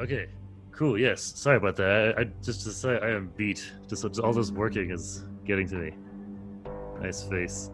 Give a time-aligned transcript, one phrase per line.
[0.00, 0.28] Okay.
[0.72, 0.98] Cool.
[0.98, 1.22] Yes.
[1.22, 2.14] Sorry about that.
[2.16, 3.70] I, I just to say I am beat.
[3.88, 5.90] Just, just all this working is getting to me.
[7.00, 7.70] Nice face.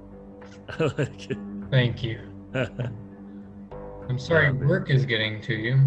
[0.69, 1.39] I like it.
[1.71, 2.21] Thank you.
[4.09, 5.81] I'm sorry, Yeah, work is getting to you.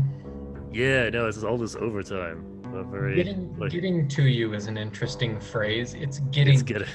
[0.74, 1.10] yeah.
[1.10, 2.46] No, it's all this overtime.
[2.92, 3.15] Very.
[3.15, 5.96] Getting like, getting to you is an interesting phrase.
[5.96, 6.87] It's getting it's getting.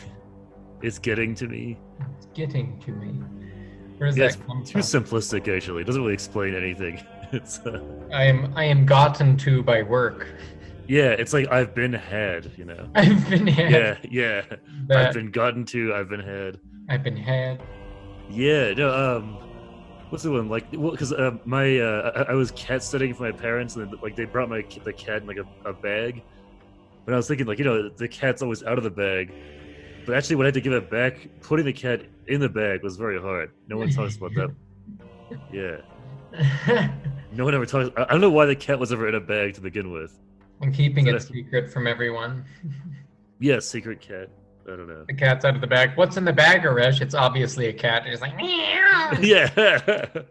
[0.82, 1.78] It's getting to me.
[2.16, 3.08] it's getting to me.
[3.98, 4.80] Where does Yeah, that come too from?
[4.82, 5.54] simplistic.
[5.54, 7.02] Actually, it doesn't really explain anything.
[7.38, 7.58] It's.
[7.60, 7.80] Uh,
[8.12, 10.28] I am I am gotten to by work.
[10.86, 11.10] yeah.
[11.10, 12.52] It's like I've been had.
[12.56, 12.88] You know.
[12.94, 13.70] I've been had.
[13.72, 13.96] Yeah.
[14.10, 14.56] Yeah.
[14.86, 15.94] that- I've been gotten to.
[15.94, 16.58] I've been had.
[16.88, 17.62] I've been had.
[18.30, 19.34] Yeah, no, um,
[20.08, 20.66] what's the one like?
[20.72, 24.16] Well, because uh, my uh, I, I was cat sitting for my parents, and like
[24.16, 26.22] they brought my the cat in like a, a bag.
[27.04, 29.32] But I was thinking, like, you know, the cat's always out of the bag.
[30.06, 32.82] But actually, when I had to give it back, putting the cat in the bag
[32.82, 33.50] was very hard.
[33.68, 34.54] No one talks about that.
[35.52, 35.80] Yeah,
[37.34, 37.90] no one ever talks.
[37.96, 40.18] I don't know why the cat was ever in a bag to begin with.
[40.62, 42.44] I'm keeping it that's- secret from everyone.
[43.40, 44.30] Yeah, secret cat.
[44.66, 45.04] I don't know.
[45.06, 45.90] The cat's out of the bag.
[45.96, 47.02] What's in the bag, Aresh?
[47.02, 48.04] It's obviously a cat.
[48.06, 49.10] It's like meow.
[49.20, 50.24] yeah, the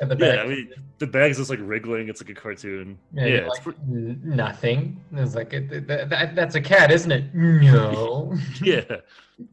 [0.00, 0.14] yeah.
[0.14, 0.38] bag.
[0.38, 2.08] I mean, the bag's just like wriggling.
[2.08, 2.98] It's like a cartoon.
[3.12, 5.02] Yeah, Yeah, it's like, pre- "N- nothing.
[5.14, 7.34] It's like it, th- th- that, that's a cat, isn't it?
[7.34, 8.36] No.
[8.62, 8.82] yeah,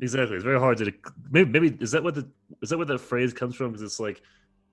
[0.02, 0.36] exactly.
[0.36, 0.94] It's very hard to
[1.32, 2.28] maybe maybe is that what the
[2.62, 3.70] is that where the phrase comes from?
[3.72, 4.22] Because it's like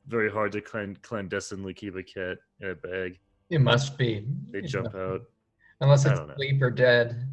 [0.06, 3.19] very hard to clan, clandestinely keep a cat in a bag.
[3.50, 4.27] it must be.
[4.50, 5.22] They It jump out.
[5.80, 6.34] Unless it's don't know.
[6.34, 7.28] asleep or dead.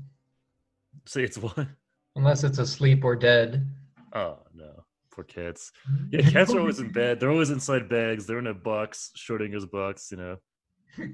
[1.05, 1.67] Say it's what?
[2.15, 3.67] Unless it's asleep or dead.
[4.13, 5.71] Oh no, poor cats.
[6.09, 7.19] Yeah, cats are always in bed.
[7.19, 8.25] They're always inside bags.
[8.25, 10.11] They're in a box, Schrodinger's box.
[10.11, 10.37] You know.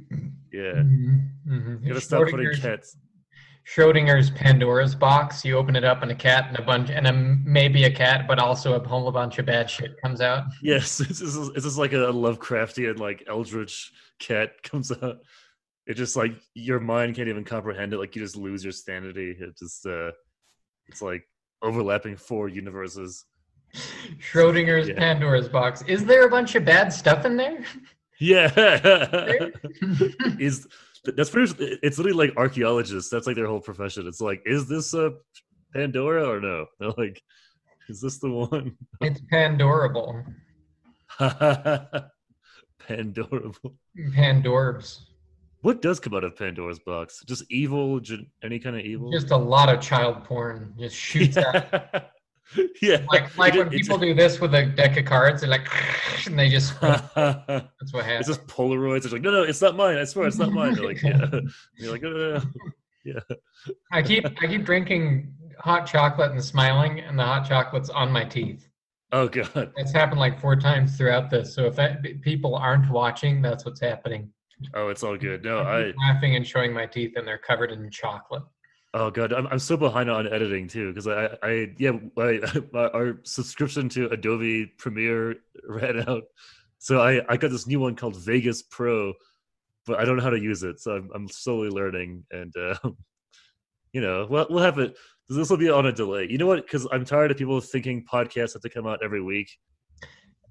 [0.52, 1.82] Yeah, Mhm, mhm.
[1.84, 2.98] you gotta stop putting cats.
[3.68, 5.44] Schrodinger's Pandora's box.
[5.44, 8.26] You open it up, and a cat and a bunch, and a, maybe a cat,
[8.28, 10.46] but also a whole bunch of bad shit comes out.
[10.62, 15.18] Yes, this is it's just like a Lovecraftian, like eldritch cat comes out.
[15.86, 17.98] It just like your mind can't even comprehend it.
[17.98, 19.36] Like you just lose your sanity.
[19.38, 20.12] It just uh,
[20.88, 21.28] it's like
[21.62, 23.26] overlapping four universes.
[24.20, 24.96] Schrodinger's Yeah.
[24.96, 25.84] Pandora's box.
[25.88, 27.64] Is there a bunch of bad stuff in there?
[28.20, 28.52] Yeah,
[30.40, 30.68] is
[31.16, 31.78] that's pretty.
[31.84, 33.10] It's literally like archaeologists.
[33.10, 34.08] That's like their whole profession.
[34.08, 35.14] It's like, is this a
[35.74, 36.66] Pandora or no?
[36.80, 37.22] They're like,
[37.90, 38.76] is this the one?
[39.02, 40.24] it's Pandorable.
[41.20, 42.10] Pandorable.
[43.98, 45.00] Pandorbs.
[45.62, 47.24] What does come out of Pandora's box?
[47.26, 48.00] Just evil,
[48.44, 49.12] any kind of evil.
[49.12, 50.74] Just a lot of child porn.
[50.78, 52.12] Just shoots out.
[52.56, 52.66] Yeah.
[52.82, 53.06] yeah.
[53.12, 55.68] Like like when people do this with a deck of cards, they're like,
[56.26, 56.80] and they just.
[56.82, 58.28] That's what happens.
[58.28, 59.06] It's just Polaroids.
[59.06, 59.98] It's like, no, no, it's not mine.
[59.98, 60.76] I swear, it's not mine.
[60.76, 61.30] They're like, yeah.
[61.32, 62.42] And you're like, no, no,
[63.06, 63.22] no.
[63.92, 68.26] I keep I keep drinking hot chocolate and smiling, and the hot chocolate's on my
[68.26, 68.68] teeth.
[69.12, 69.72] Oh god.
[69.78, 71.54] It's happened like four times throughout this.
[71.54, 74.30] So if that, people aren't watching, that's what's happening.
[74.74, 75.44] Oh, it's all good.
[75.44, 75.94] No, I.
[75.98, 78.44] laughing and showing my teeth, and they're covered in chocolate.
[78.94, 82.40] Oh god, I'm, I'm so behind on editing too because I, I yeah, I,
[82.94, 85.36] our subscription to Adobe Premiere
[85.68, 86.24] ran out,
[86.80, 89.14] so I I got this new one called Vegas Pro,
[89.86, 92.76] but I don't know how to use it, so I'm I'm slowly learning, and uh,
[93.94, 94.96] you know, well we'll have it.
[95.30, 96.26] This will be on a delay.
[96.30, 96.66] You know what?
[96.66, 99.50] Because I'm tired of people thinking podcasts have to come out every week.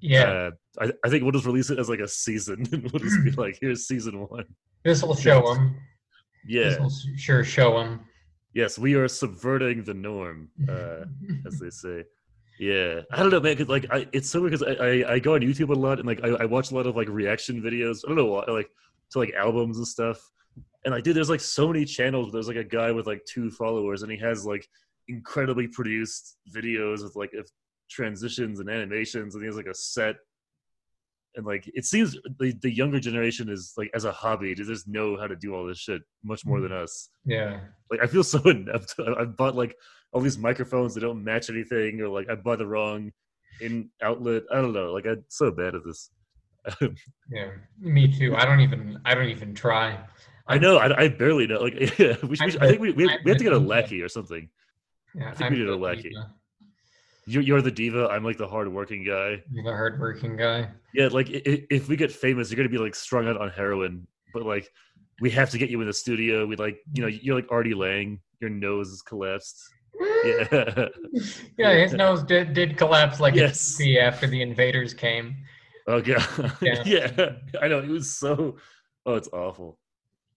[0.02, 2.66] Yeah, Uh, I I think we'll just release it as like a season.
[2.70, 4.44] we'll just be like, here's season one.
[4.84, 5.76] this will show them.
[6.46, 6.68] Yeah.
[6.68, 8.00] This will sure show them.
[8.56, 10.48] Yes, we are subverting the norm.
[10.66, 11.04] Uh,
[11.46, 12.04] as they say.
[12.58, 13.54] Yeah, I don't know, man.
[13.54, 15.98] Cause like, I, it's so weird because I, I I go on YouTube a lot
[15.98, 17.98] and like I, I watch a lot of like reaction videos.
[18.02, 18.70] I don't know why, like
[19.10, 20.18] to like albums and stuff.
[20.86, 22.32] And like, dude, there's like so many channels.
[22.32, 24.66] There's like a guy with like two followers, and he has like
[25.06, 27.46] incredibly produced videos with like if
[27.90, 30.16] transitions and animations, and he has like a set.
[31.36, 34.88] And like, it seems the the younger generation is like as a hobby, they just
[34.88, 36.82] know how to do all this shit much more than mm.
[36.82, 37.60] us yeah.
[37.90, 38.94] like I feel so inept.
[38.98, 39.76] I bought like
[40.12, 43.12] all these microphones that don't match anything, or like I bought the wrong
[43.60, 44.44] in outlet.
[44.50, 44.92] I don't know.
[44.92, 46.10] Like I'm so bad at this.
[47.30, 47.50] Yeah,
[47.80, 48.36] me too.
[48.36, 49.00] I don't even.
[49.04, 49.98] I don't even try.
[50.48, 50.78] I know.
[50.78, 51.60] I, I barely know.
[51.60, 53.52] Like yeah, we should, we should- I think we, we, I'm we have to get
[53.52, 54.48] a lackey or something.
[55.14, 56.10] Yeah, i think we need a lackey.
[56.10, 56.30] diva.
[57.26, 58.08] You're, you're the diva.
[58.08, 59.42] I'm like the hardworking guy.
[59.50, 60.68] You're the hardworking guy.
[60.94, 63.50] Yeah, like i- i- if we get famous, you're gonna be like strung out on
[63.50, 64.06] heroin.
[64.32, 64.70] But like,
[65.20, 66.46] we have to get you in the studio.
[66.46, 68.20] We like, you know, you're like Artie Lange.
[68.40, 69.60] Your nose is collapsed.
[70.24, 70.88] Yeah.
[71.56, 73.80] yeah, his nose did, did collapse like Yes.
[73.80, 75.36] a after the invaders came.
[75.86, 76.26] Oh god.
[76.60, 76.82] Yeah.
[76.86, 77.30] yeah.
[77.62, 77.78] I know.
[77.78, 78.56] It was so.
[79.04, 79.78] Oh, it's awful.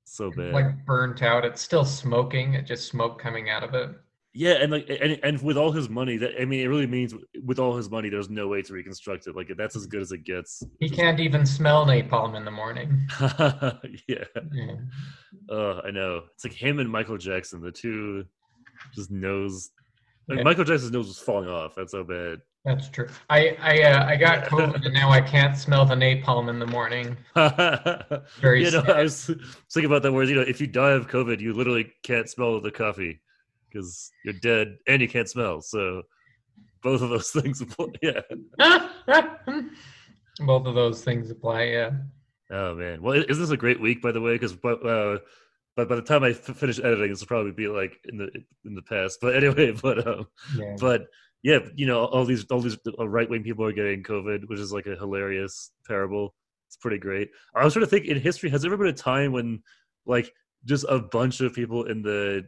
[0.05, 0.53] So bad.
[0.53, 1.43] Like burnt out.
[1.45, 2.53] It's still smoking.
[2.53, 3.89] It just smoke coming out of it.
[4.33, 7.15] Yeah, and like and and with all his money, that I mean, it really means
[7.43, 9.35] with all his money, there's no way to reconstruct it.
[9.35, 10.61] Like that's as good as it gets.
[10.79, 13.07] He can't even smell napalm in the morning.
[14.07, 14.25] yeah.
[14.53, 14.75] Yeah.
[15.49, 16.23] Oh, I know.
[16.35, 18.25] It's like him and Michael Jackson, the two
[18.93, 19.71] just nose.
[20.27, 20.43] Like Yeah.
[20.43, 21.73] Michael Jackson's nose was falling off.
[21.75, 22.39] That's so bad.
[22.65, 23.07] That's true.
[23.31, 26.67] I I uh, I got COVID and now I can't smell the napalm in the
[26.67, 27.17] morning.
[28.41, 28.91] Very you know, sad.
[28.91, 29.25] I was
[29.73, 30.11] thinking about that.
[30.11, 33.21] Whereas you know, if you die of COVID, you literally can't smell the coffee
[33.71, 35.61] because you're dead and you can't smell.
[35.61, 36.03] So
[36.83, 37.87] both of those things apply.
[38.01, 38.21] Yeah.
[40.41, 41.63] Both of those things apply.
[41.63, 41.91] Yeah.
[42.49, 43.01] Oh man.
[43.01, 44.33] Well, is this a great week, by the way?
[44.35, 45.19] Because but uh,
[45.75, 48.29] but by the time I f- finish editing, this will probably be like in the
[48.65, 49.19] in the past.
[49.21, 50.75] But anyway, but um, Yeah.
[50.79, 51.07] but
[51.43, 54.71] yeah, you know, all these all these right wing people are getting COVID, which is
[54.71, 56.33] like a hilarious parable.
[56.67, 57.29] It's pretty great.
[57.55, 59.61] I was trying to think in history, has there ever been a time when
[60.05, 60.31] like
[60.65, 62.45] just a bunch of people in the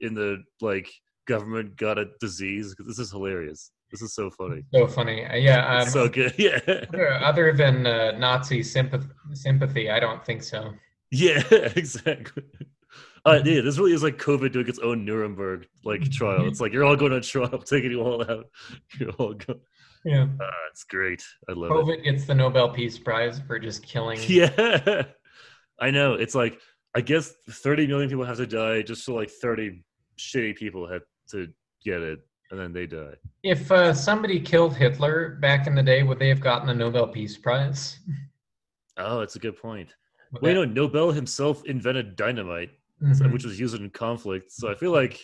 [0.00, 0.90] in the like
[1.26, 2.74] government got a disease.
[2.78, 3.70] this is hilarious.
[3.90, 4.62] This is so funny.
[4.72, 5.24] So funny.
[5.26, 5.78] Uh, Yeah.
[5.80, 6.34] Um, so good.
[6.38, 6.58] Yeah.
[7.22, 10.72] other- than uh, Nazi sympathy, sympathy, I don't think so.
[11.10, 12.44] Yeah, exactly.
[13.26, 16.46] Uh, yeah, this really is like COVID doing its own Nuremberg like trial.
[16.46, 18.46] It's like you're all going on trial, taking you all out.
[18.98, 19.60] You're all going.
[20.04, 20.28] Yeah.
[20.40, 21.22] Uh, it's great.
[21.48, 21.74] I love it.
[21.74, 24.18] COVID gets the Nobel Peace Prize for just killing.
[24.26, 25.02] Yeah,
[25.78, 26.14] I know.
[26.14, 26.58] It's like
[26.94, 29.84] I guess 30 million people have to die just so like 30
[30.20, 31.48] shitty people had to
[31.84, 32.20] get it,
[32.50, 33.14] and then they die.
[33.42, 37.08] If uh, somebody killed Hitler back in the day, would they have gotten the Nobel
[37.08, 37.98] Peace Prize?
[38.98, 39.88] Oh, that's a good point.
[40.32, 42.70] Would Well, you know, Nobel himself invented dynamite,
[43.02, 43.32] Mhm.
[43.32, 44.52] which was used in conflict.
[44.52, 45.18] So I feel like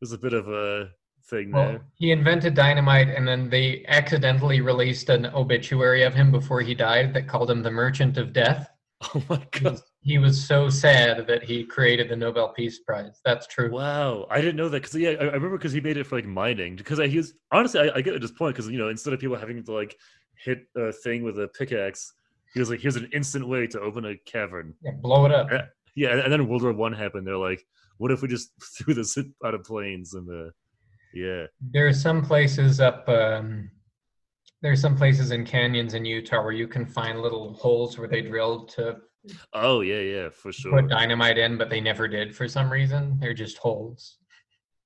[0.00, 0.88] there's a bit of a
[1.28, 1.84] thing Well, there.
[1.98, 7.12] he invented dynamite, and then they accidentally released an obituary of him before he died
[7.12, 8.70] that called him the Merchant of Death.
[9.14, 9.80] Oh my god!
[10.02, 13.20] He was so sad that he created the Nobel Peace Prize.
[13.24, 13.70] That's true.
[13.70, 16.16] Wow, I didn't know that because yeah, I, I remember because he made it for
[16.16, 16.76] like mining.
[16.76, 19.14] Because I, he was honestly, I, I get at this point because you know instead
[19.14, 19.96] of people having to like
[20.36, 22.12] hit a thing with a pickaxe,
[22.52, 24.74] he was like, here's an instant way to open a cavern.
[24.82, 25.50] Yeah, blow it up.
[25.50, 25.66] Yeah.
[25.94, 27.26] Yeah, and, and then World War One happened.
[27.26, 27.62] They're like,
[27.98, 30.50] what if we just threw this out of planes and uh,
[31.14, 33.08] yeah, There are some places up.
[33.08, 33.70] Um,
[34.62, 38.08] there are some places in canyons in Utah where you can find little holes where
[38.08, 38.96] they drilled to
[39.52, 40.72] oh yeah, yeah, for sure.
[40.80, 43.18] put dynamite in, but they never did for some reason.
[43.20, 44.18] They're just holes.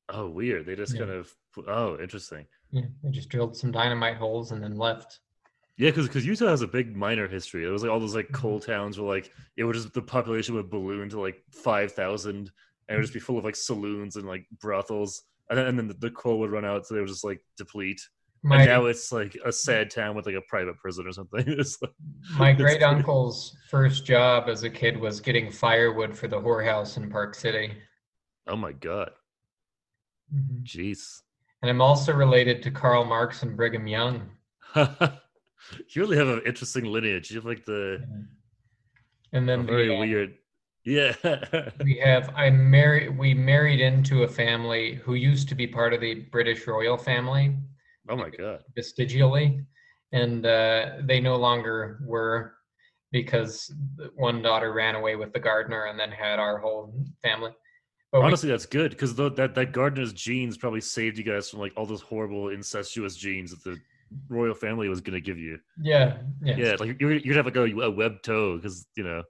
[0.09, 0.67] Oh, weird.
[0.67, 1.00] They just Yeah.
[1.00, 1.35] kind of
[1.67, 2.47] oh, interesting.
[2.71, 5.21] Yeah, they just drilled some dynamite holes and then left.
[5.79, 7.65] Yeah, because because Utah has a big miner history.
[7.65, 8.35] It was like all those like Mhm.
[8.35, 12.50] coal towns where like it would just the population would balloon to like five thousand,
[12.88, 15.79] and it would just be full of like saloons and like brothels, and then, and
[15.79, 18.00] then the, the coal would run out, so they would just like deplete.
[18.43, 21.44] My and now it's like a sad town with like a private prison or something.
[21.83, 26.97] Like, my great uncle's first job as a kid was getting firewood for the whorehouse
[26.97, 27.73] in Park City.
[28.47, 29.11] oh my god,
[30.35, 30.62] Mhm.
[30.65, 31.23] jeez.
[31.62, 34.31] And I'm also related to Karl Marx and Brigham Young.
[34.77, 34.87] you
[35.97, 37.31] really have an interesting lineage.
[37.31, 38.06] You have like the
[39.33, 40.35] And then very weird.
[40.85, 41.17] Yeah.
[41.83, 46.00] we have I married we married into a family who used to be part of
[46.00, 47.56] the British royal family
[48.08, 48.62] oh my god.
[48.75, 49.61] vestigially,
[50.12, 52.55] and uh, they no longer were
[53.12, 53.73] because
[54.14, 57.53] one daughter ran away with the gardener and then had our whole family.
[58.12, 61.61] But we- Honestly, that's good because that that gardener's genes probably saved you guys from
[61.61, 63.78] like all those horrible incestuous genes that the
[64.28, 65.59] royal family was gonna give you.
[65.83, 69.23] yeah, yeah, Yeah, like you're you'd have like a, a web toe because you know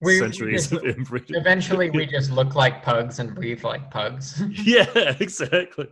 [0.00, 1.36] We- we centuries just- of inbreeding.
[1.36, 4.40] Eventually, we just look like pugs and breathe like pugs.
[4.64, 4.86] yeah,
[5.20, 5.88] exactly.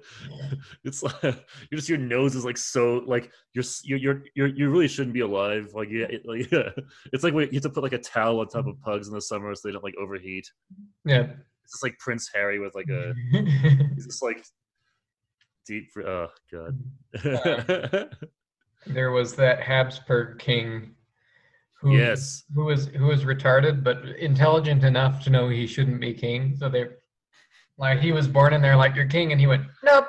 [0.85, 4.71] It's like you're just your nose is like so like you're you're you're, you're you
[4.71, 5.71] really shouldn't be alive.
[5.75, 6.71] Like yeah, it, like yeah.
[7.13, 9.21] It's like you have to put like a towel on top of pugs in the
[9.21, 10.49] summer so they don't like overheat.
[11.05, 11.27] yeah.
[11.65, 13.13] It's just like Prince Harry with like a
[13.97, 14.45] he's just like
[15.67, 15.89] deep.
[16.07, 16.79] Oh god.
[17.25, 18.05] Uh,
[18.87, 20.95] there was that Habsburg king
[21.81, 22.45] who yes.
[22.55, 26.57] who was who was retarded but intelligent enough to know he shouldn't be king.
[26.57, 26.87] So they
[27.79, 30.09] like he was born in there like you're king and he went, Nope.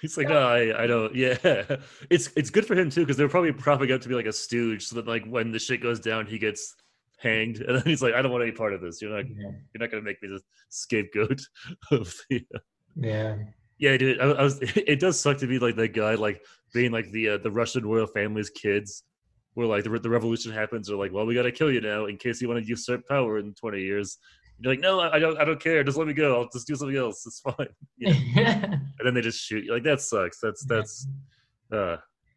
[0.00, 1.12] He's like, no, I, I don't.
[1.14, 1.36] Yeah,
[2.08, 4.32] it's it's good for him too because they're probably propping up to be like a
[4.32, 6.76] stooge, so that like when the shit goes down, he gets
[7.18, 9.02] hanged, and then he's like, I don't want any part of this.
[9.02, 9.50] You're not, Yeah.
[9.74, 11.40] you're not gonna make me the scapegoat
[11.90, 12.44] of the.
[12.96, 13.36] Yeah.
[13.80, 14.58] Yeah, dude, I, I was.
[14.60, 16.42] It does suck to be like that guy, like
[16.74, 19.04] being like the uh, the Russian royal family's kids,
[19.58, 22.06] where like the, the revolution happens, they're like, well, we got to kill you now
[22.06, 24.16] in case you want to usurp power in 20 years.
[24.60, 25.82] You're like, no, I, don't, I don't care.
[25.82, 26.40] Just let me go.
[26.40, 27.26] I'll just do something else.
[27.26, 27.66] It's fine.
[27.98, 28.62] Yeah.
[28.72, 29.72] and then they just shoot you.
[29.74, 30.38] Like that sucks.
[30.40, 31.08] That's that's.
[31.72, 31.96] uh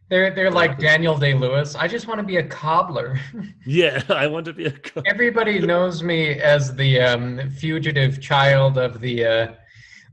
[0.09, 1.75] They're they're like Daniel Day Lewis.
[1.75, 3.19] I just want to be a cobbler.
[3.67, 4.71] Yeah, I want to be a.
[4.71, 9.47] co- Everybody knows me as the um, fugitive child of the uh,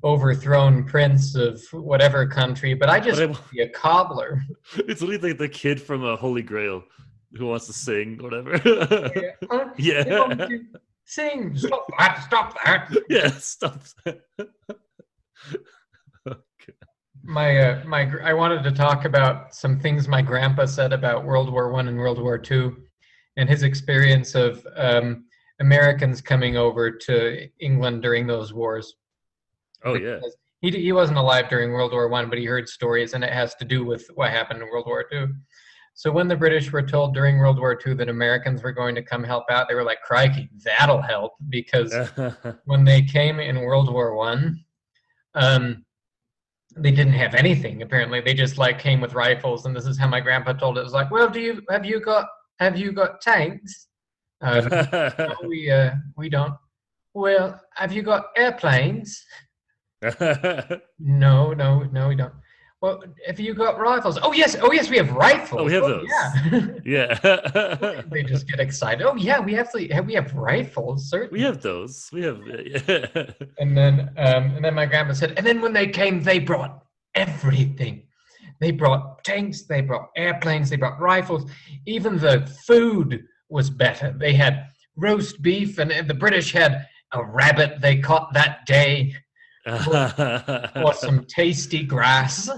[0.05, 4.43] overthrown prince of whatever country, but I just want to be a cobbler.
[4.77, 6.85] It's literally like the kid from a Holy Grail
[7.37, 8.61] who wants to sing, whatever.
[9.17, 9.31] Yeah.
[9.51, 9.69] Huh?
[9.77, 10.47] yeah.
[11.05, 11.57] Sing!
[11.57, 12.23] Stop that!
[12.23, 12.97] Stop that!
[13.09, 14.21] yeah, stop that.
[17.25, 21.51] My uh, my I wanted to talk about some things my grandpa said about World
[21.51, 22.85] War One and World War Two,
[23.39, 25.25] and his experience of um,
[25.61, 28.95] Americans coming over to England during those wars.
[29.85, 30.21] Oh yeah.
[30.61, 33.55] He he wasn't alive during World War One, but he heard stories, and it has
[33.57, 35.35] to do with what happened in World War Two.
[35.95, 39.03] So when the British were told during World War Two that Americans were going to
[39.03, 41.95] come help out, they were like, "Crikey, that'll help!" Because
[42.65, 44.65] when they came in World War One,
[45.35, 45.85] um,
[46.77, 47.83] they didn't have anything.
[47.83, 50.81] Apparently, they just like came with rifles, and this is how my grandpa told it.
[50.81, 52.27] It was like, "Well, do you have you got
[52.59, 53.89] have you got tanks?"
[54.41, 56.55] Uh, no, we uh, we don't.
[57.15, 59.25] Well, have you got airplanes?
[60.99, 62.33] No, no, no, we don't.
[62.81, 64.21] Well, if you got rifles?
[64.23, 65.63] Oh yes, oh yes, we have rifles.
[65.63, 66.07] Oh, we have those.
[66.85, 67.19] Yeah.
[67.25, 68.03] yeah.
[68.11, 69.05] they just get excited.
[69.05, 71.41] Oh yeah, we have to, we have rifles, certainly.
[71.41, 72.09] we have those.
[72.13, 73.31] We have yeah.
[73.59, 76.85] And then, um, and then my grandma said, and then when they came, they brought
[77.17, 78.05] everything.
[78.61, 81.51] They brought tanks, they brought airplanes, they brought rifles.
[81.87, 84.15] Even the food was better.
[84.17, 89.15] They had roast beef, and the British had a rabbit they caught that day,
[89.69, 92.49] or some tasty grass.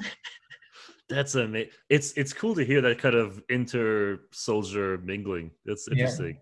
[1.09, 1.71] That's amazing.
[1.88, 5.50] It's it's cool to hear that kind of inter soldier mingling.
[5.64, 5.95] That's Yeah.
[6.05, 6.38] interesting.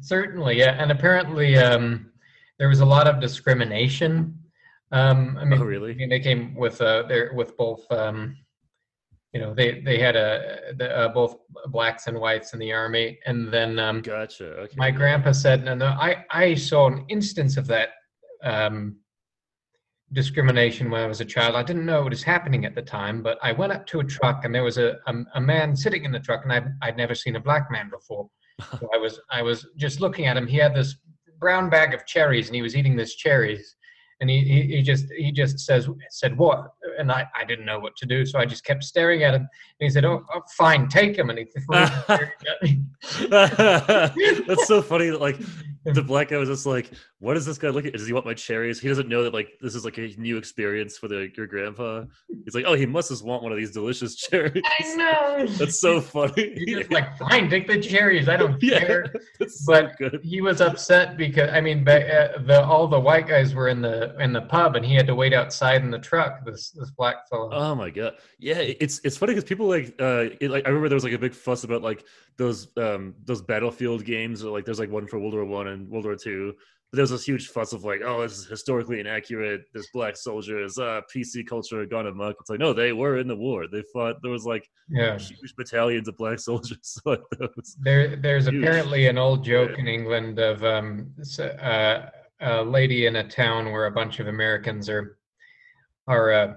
[0.00, 0.76] Certainly, yeah.
[0.80, 2.12] And apparently, um,
[2.58, 4.38] there was a lot of discrimination.
[4.92, 5.92] Um, I mean, Oh, really?
[5.92, 7.90] I mean, they came with uh, there with both.
[7.92, 8.36] Um,
[9.32, 11.36] you know, they they had a the, uh, both
[11.66, 14.46] blacks and whites in the army, and then um, Gotcha.
[14.62, 14.74] Okay.
[14.76, 17.90] my grandpa said, "No, no, I I saw an instance of that."
[18.42, 18.96] Um,
[20.12, 21.54] discrimination when I was a child.
[21.54, 24.04] I didn't know it was happening at the time, but I went up to a
[24.04, 26.96] truck and there was a, a, a man sitting in the truck and I'd, I'd
[26.96, 28.28] never seen a black man before.
[28.80, 30.44] So I was I was just looking at him.
[30.44, 30.96] He had this
[31.38, 33.76] brown bag of cherries and he was eating this cherries.
[34.20, 37.78] And he, he, he just he just says said what and I, I didn't know
[37.78, 39.48] what to do so I just kept staring at him and
[39.78, 41.46] he said oh, oh fine take him and he.
[43.30, 45.38] That's so funny that like
[45.94, 47.88] the black guy was just like, "What is this guy looking?
[47.88, 47.98] At?
[47.98, 50.36] does he want my cherries?" He doesn't know that like this is like a new
[50.36, 52.04] experience for the your grandpa.
[52.44, 55.80] He's like, "Oh, he must just want one of these delicious cherries." I know That's
[55.80, 56.54] so funny.
[56.56, 59.12] He's just like fine take the cherries I don't yeah, care.
[59.38, 60.20] that's so But good.
[60.22, 64.16] he was upset because I mean, uh, the all the white guys were in the
[64.20, 66.44] in the pub, and he had to wait outside in the truck.
[66.44, 67.50] This this black fellow.
[67.52, 70.88] Oh my god, yeah, it's it's funny because people like uh, it, like I remember
[70.88, 72.04] there was like a big fuss about like
[72.36, 75.88] those um those battlefield games or like there's like one for World War One and
[75.88, 76.54] World War Two.
[76.92, 79.62] There was this huge fuss of like, oh, this is historically inaccurate.
[79.74, 82.36] This black soldiers, uh, PC culture gone amok.
[82.40, 83.66] It's like, no, they were in the war.
[83.70, 84.16] They fought.
[84.22, 85.18] There was like yeah.
[85.18, 87.20] huge battalions of black soldiers like.
[87.80, 88.62] There, there's Huge.
[88.62, 89.80] apparently an old joke Yeah.
[89.80, 92.06] in England of um, uh,
[92.40, 95.18] a lady in a town where a bunch of Americans are
[96.06, 96.54] are uh,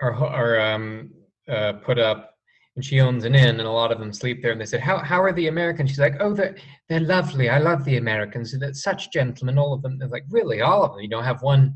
[0.00, 1.10] are are um,
[1.50, 2.37] uh, put up,
[2.78, 4.52] and she owns an inn, and a lot of them sleep there.
[4.52, 6.54] And they said, "How how are the Americans?" She's like, "Oh, they're
[6.88, 7.50] they're lovely.
[7.50, 8.56] I love the Americans.
[8.56, 11.00] They're such gentlemen, all of them." They're like, "Really, all of them?
[11.00, 11.74] You don't have one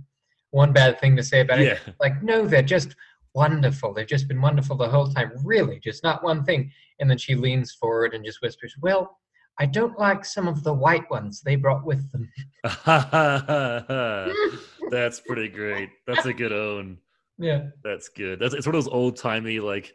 [0.50, 2.94] one bad thing to say about it?" Like no they're just
[3.34, 7.16] wonderful they've just been wonderful the whole time really just not one thing and then
[7.16, 9.18] she leans forward and just whispers well
[9.58, 12.30] i don't like some of the white ones they brought with them
[14.92, 15.88] that's pretty great.
[16.06, 16.98] That's a good own.
[17.38, 18.38] yeah That's good.
[18.38, 19.94] That's it's one of those old timey like,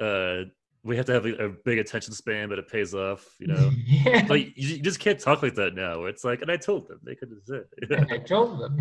[0.00, 0.44] uh,
[0.84, 3.36] we have to have a, a big attention span, but it pays off.
[3.38, 3.70] You know.
[3.86, 6.00] yeah But you, you just can't talk like that now.
[6.00, 8.06] Where it's like, and I told them they could have said.
[8.10, 8.80] i told them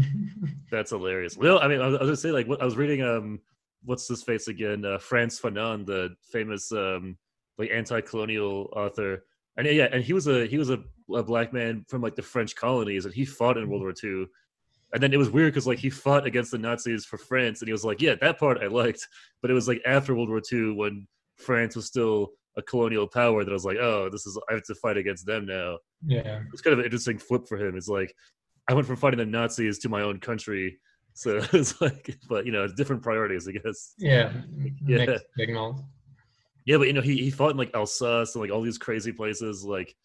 [0.71, 1.37] That's hilarious.
[1.37, 3.39] Well, I mean, I was, I was gonna say like, what, I was reading um,
[3.83, 4.85] what's this face again?
[4.85, 7.17] Uh, Frantz Fanon, the famous um,
[7.57, 9.23] like anti-colonial author,
[9.57, 10.79] and yeah, and he was a he was a,
[11.13, 14.25] a black man from like the French colonies, and he fought in World War II.
[14.93, 17.67] And then it was weird because like he fought against the Nazis for France, and
[17.67, 19.07] he was like, yeah, that part I liked,
[19.41, 21.07] but it was like after World War II when
[21.38, 24.63] France was still a colonial power that I was like, oh, this is I have
[24.63, 27.75] to fight against them now yeah it's kind of an interesting flip for him.
[27.75, 28.15] It's like
[28.67, 30.79] I went from fighting the Nazis to my own country.
[31.13, 33.93] So it's like, but you know, different priorities, I guess.
[33.98, 34.31] yeah
[34.86, 35.17] Yeah.
[35.38, 35.81] signals
[36.65, 39.12] Yeah, but you know, he, he fought in like Alsace and like all these crazy
[39.12, 39.63] places.
[39.63, 39.95] Like,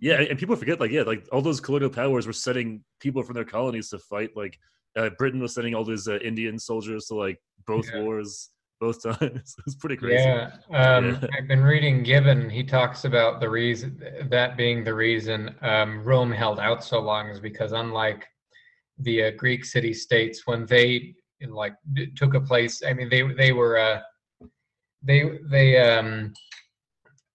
[0.00, 3.34] yeah, and people forget, like, yeah, like all those colonial powers were sending people from
[3.34, 4.30] their colonies to fight.
[4.36, 4.58] Like,
[4.96, 8.02] uh, Britain was sending all these uh, Indian soldiers to like both Yeah.
[8.02, 9.54] wars, both times.
[9.66, 10.24] it's pretty crazy.
[10.24, 11.28] Yeah, um, Yeah.
[11.36, 12.48] I've been reading Gibbon.
[12.50, 17.28] He talks about the reason that being the reason um, Rome held out so long
[17.28, 18.26] is because unlike
[18.98, 21.14] the uh, Greek city states when they
[21.48, 22.82] like d- took a place.
[22.86, 24.00] I mean, they they were uh,
[25.02, 26.32] they they um,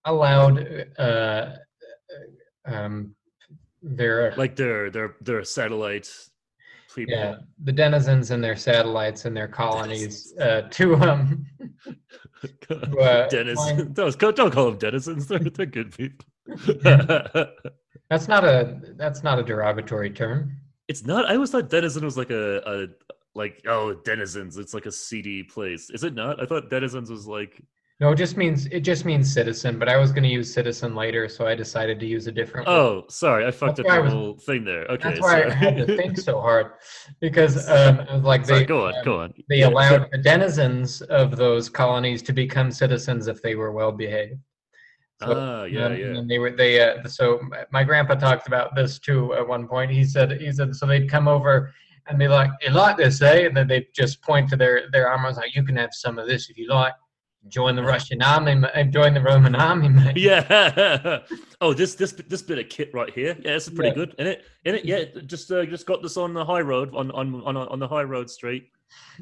[0.06, 0.60] allowed
[1.00, 1.56] uh,
[2.66, 3.16] um,
[3.82, 6.10] they're like their their their satellite
[6.96, 7.14] people.
[7.14, 11.46] yeah the denizens and their satellites and their colonies uh, to um
[12.70, 13.56] uh, denizens.
[13.60, 15.28] flying- Don't, don't call them denizens.
[15.28, 16.26] They're, they're good people.
[18.10, 20.58] that's not a that's not a derogatory term.
[20.88, 21.26] it's not.
[21.30, 22.88] I always thought denizen was like a, a
[23.34, 24.58] like oh denizens.
[24.58, 25.90] It's like a seedy place.
[25.90, 26.42] Is it not?
[26.42, 27.62] I thought denizens was like
[28.02, 29.80] No, it just means it just means citizen.
[29.80, 32.68] But I was going to use citizen later, so I decided to use a different.
[32.68, 32.74] word.
[32.74, 34.84] oh sorry, I fucked That's up the was- whole thing there.
[34.88, 36.74] Okay, That's why I had to think so hard,
[37.22, 39.34] because um, it was like Sorry, they go on, um, go on.
[39.48, 43.94] they Yeah, allowed the denizens of those colonies to become citizens if they were well
[43.94, 44.40] behaved.
[45.22, 46.06] So, ah, yeah, um, yeah.
[46.18, 47.40] And they were they uh, so
[47.72, 49.90] my- grandpa talked about this too at one point.
[49.90, 51.72] He said he said so they'd come over
[52.08, 55.08] and be like, "You like this, eh?" And then they'd just point to their their
[55.10, 56.92] armors like, "You can have some of this if you like.
[57.48, 61.20] Join the Russian army, uh, join the Roman army, mate." Yeah.
[61.62, 63.38] oh, this this this bit of kit right here.
[63.40, 64.06] Yeah, this is pretty Yeah.
[64.06, 64.16] good.
[64.18, 64.86] In it, in it.
[64.86, 67.88] Yeah, just uh, just got this on the high road on on on on the
[67.88, 68.72] high road street.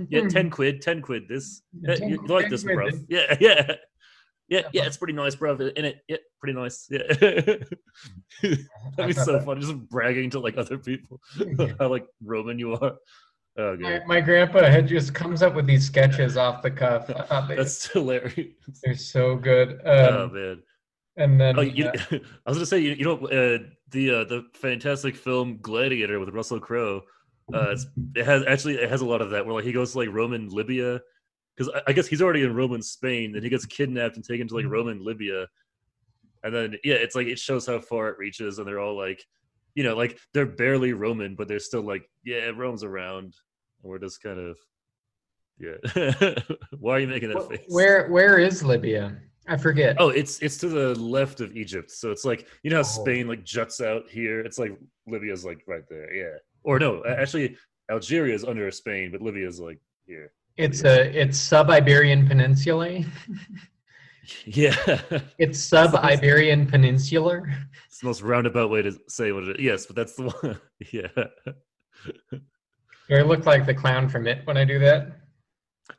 [0.10, 1.28] Yeah, ten quid, ten quid.
[1.28, 1.64] This.
[1.82, 2.90] Yeah, 10 you, you like this, bro?
[3.10, 3.76] Yeah, yeah.
[4.50, 5.56] Yeah, yeah, it's pretty nice, bro.
[5.56, 6.88] In it, yeah, pretty nice.
[6.92, 7.78] Yeah, that'd
[9.08, 9.60] be so fun.
[9.62, 11.22] Just bragging to like other people
[11.80, 12.94] how like Roman you are.
[13.56, 17.06] Oh, My, my grandpa had just comes up with these sketches off the cuff.
[17.08, 18.48] They, that's hilarious.
[18.84, 19.80] they're so good.
[19.86, 20.64] oh Um, man.
[21.18, 23.60] and then Oh, you, uh, I was gonna say, you, you know, uh,
[23.92, 27.02] the uh, the fantastic film Gladiator with Russell Crowe.
[27.54, 29.92] Uh, it's, it has actually it has a lot of that where like he goes
[29.92, 31.00] to like Roman Libya
[31.56, 34.48] because I, I guess he's already in Roman Spain, and he gets kidnapped and taken
[34.48, 35.46] to like Roman Libya,
[36.44, 39.24] and then yeah, it's like it shows how far it reaches, and they're all like,
[39.76, 44.00] you know, like they're barely Roman, but they're still like, yeah, Rome's around, and we're
[44.00, 44.58] just kind of,
[45.60, 46.36] yeah.
[46.80, 47.66] Why are you making that face?
[47.68, 49.18] where where is Libya?
[49.48, 49.98] I forget.
[50.00, 51.92] Oh, it's it's to the left of Egypt.
[51.92, 53.04] So it's like you know how Oh.
[53.04, 54.40] Spain like juts out here.
[54.42, 56.14] It's like Libya's like right there.
[56.14, 56.38] Yeah.
[56.64, 57.58] Or no, actually
[57.92, 60.32] Algeria is under Spain, but Libya's like here.
[60.58, 63.00] It's a it's sub Iberian Peninsula.
[64.46, 64.76] Yeah.
[65.38, 67.52] It's sub Iberian Peninsular.
[67.88, 69.64] it's the most roundabout way to say what it is.
[69.64, 70.60] Yes, but that's the one.
[70.92, 71.08] yeah.
[73.10, 75.20] Do I look like the clown from it when I do that?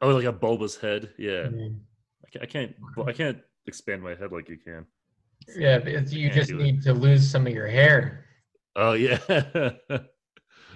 [0.00, 1.10] Oh, like a bulbous head.
[1.18, 1.48] Yeah.
[1.48, 1.78] Mm.
[2.24, 4.87] I can't I can't, I can't expand my head like you can.
[5.56, 6.56] Yeah, you just it.
[6.56, 8.24] need to lose some of your hair.
[8.76, 9.18] Oh yeah.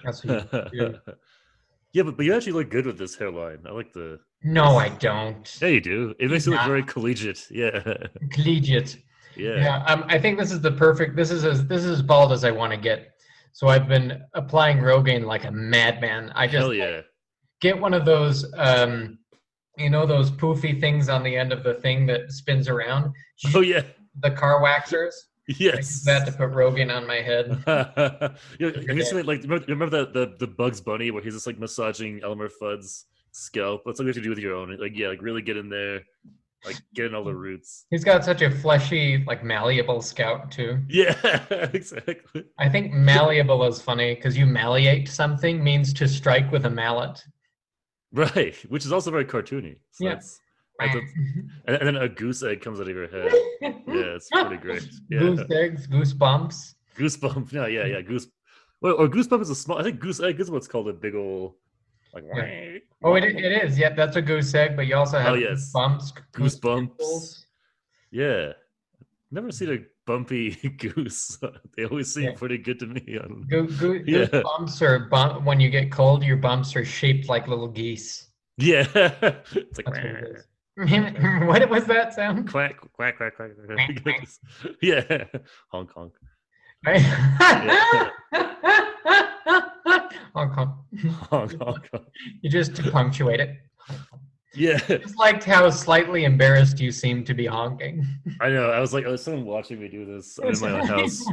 [0.05, 0.99] That's what you do.
[1.93, 3.61] yeah, but, but you actually look good with this hairline.
[3.67, 5.59] I like the No, I don't.
[5.61, 6.15] Yeah, you do.
[6.19, 7.47] It makes it look very collegiate.
[7.51, 7.83] Yeah.
[8.31, 8.97] Collegiate.
[9.37, 9.57] Yeah.
[9.57, 11.17] Yeah, um, I think this is the perfect.
[11.17, 13.15] This is as this is as bald as I want to get.
[13.53, 16.31] So I've been applying Rogaine like a madman.
[16.35, 17.01] I just Hell like, yeah.
[17.61, 19.19] get one of those, um,
[19.77, 23.13] you know, those poofy things on the end of the thing that spins around.
[23.55, 23.83] Oh yeah.
[24.21, 25.15] The car waxers.
[25.49, 26.03] I Yes.
[26.05, 27.47] that to put Rogaine on my head.
[28.59, 31.23] you know, have you seen it, like remember, remember that the, the Bugs Bunny where
[31.23, 33.07] he's just like massaging Elmer Fudd's
[33.39, 33.83] scalp?
[33.85, 34.77] That's what you have to do with your own.
[34.79, 36.01] Like yeah, like really get in there,
[36.65, 37.87] like get in all the roots.
[37.91, 40.79] He's got such a fleshy, like malleable scalp too.
[40.89, 41.15] Yeah,
[41.73, 42.45] exactly.
[42.59, 47.23] I think malleable is funny because you malleate something means to strike with a mallet.
[48.13, 49.77] Right, which is also very cartoony.
[49.93, 50.21] So Yeah.
[50.81, 53.33] and, then a goose egg comes out of your head.
[53.61, 54.89] Yeah, it's pretty great.
[55.11, 55.19] Yeah.
[55.21, 56.75] Goose eggs, goose bumps.
[56.97, 57.53] Goosebump.
[57.53, 58.01] Yeah, yeah, yeah.
[58.01, 58.27] Goose.
[58.81, 59.79] Well, or goosebump is a small.
[59.79, 61.57] I think goose egg is what's called a big ol'
[62.15, 62.25] like.
[62.35, 62.79] Yeah.
[63.03, 63.79] Oh, it, it is.
[63.79, 65.71] Yeah, that's a goose egg, but you also have Oh, yes.
[65.73, 66.13] bumps.
[66.33, 66.79] goose Goosebumps.
[66.79, 67.47] pimples.
[68.11, 68.53] Yeah.
[69.31, 71.39] Never seen a bumpy goose.
[71.77, 72.33] they always seem Yeah.
[72.35, 73.03] pretty good to me.
[73.09, 73.67] I don't know.
[73.67, 74.27] Goo, goo, Yeah.
[74.27, 78.31] goose bumps are bump, when you get cold, your bumps are shaped like little geese.
[78.57, 78.87] Yeah.
[78.95, 80.45] it's like That's
[80.77, 82.49] what what was that sound?
[82.51, 83.51] quack, quack, quack, quack.
[83.67, 84.29] Quack, quack.
[84.81, 85.25] yeah.
[85.71, 86.13] Honk, honk.
[90.35, 90.53] Honk.
[91.31, 92.05] Honk, honk, honk.
[92.43, 93.57] You just to punctuate it.
[94.55, 94.79] Yeah.
[94.79, 98.07] Just liked how slightly embarrassed you seem to be honking.
[98.41, 98.71] I know.
[98.71, 101.25] I was like, oh, someone watching me do this in my own house?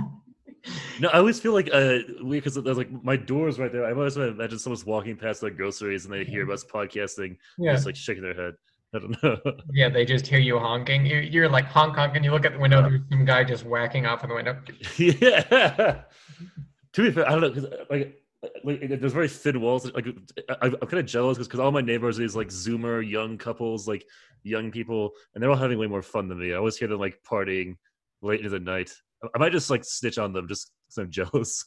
[0.99, 3.85] No, I always feel like uh weird because there's like my door's right there.
[3.85, 7.85] I always imagine someone's walking past their groceries and they hear us podcasting, yeah, just
[7.85, 8.55] like shaking their head.
[8.95, 9.37] I don't know.
[9.73, 9.89] yeah.
[9.89, 11.05] They just hear you honking.
[11.05, 12.81] You- You're like honk honk, and you look at the window.
[12.81, 14.57] There's some guy just whacking off in the window.
[14.97, 16.01] yeah.
[16.93, 19.91] to be fair, I don't know because uh, like uh, like there's very thin walls.
[19.91, 20.07] Like
[20.49, 23.87] I, I'm kind of jealous because all my neighbors are these like Zoomer young couples,
[23.87, 24.05] like
[24.43, 26.53] young people, and they're all having way more fun than me.
[26.53, 27.75] I always hear them like partying
[28.21, 28.91] late into the night.
[29.33, 31.63] I might just like snitch on them just because I'm jealous.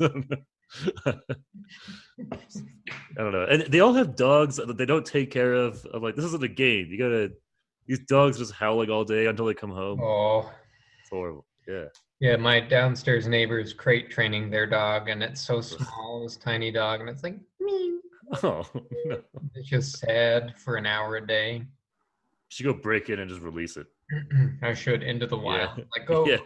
[1.06, 1.14] I
[3.16, 3.46] don't know.
[3.48, 5.86] And they all have dogs that they don't take care of.
[5.92, 6.88] I'm like, this isn't a game.
[6.90, 7.32] You gotta
[7.86, 10.00] these dogs just howling all day until they come home.
[10.02, 10.50] Oh,
[11.00, 11.46] It's horrible.
[11.66, 11.84] Yeah.
[12.20, 12.36] yeah.
[12.36, 17.08] My downstairs neighbor's crate training their dog, and it's so small, this tiny dog, and
[17.08, 17.94] it's like, meow.
[18.42, 18.62] Oh
[19.06, 19.22] no.
[19.54, 21.54] It's just sad for an hour a day.
[21.56, 21.64] You
[22.50, 23.86] should go break in and just release it.
[24.62, 25.42] I should into the Yeah.
[25.42, 25.78] wild.
[25.96, 26.26] Like, go.
[26.26, 26.36] Yeah.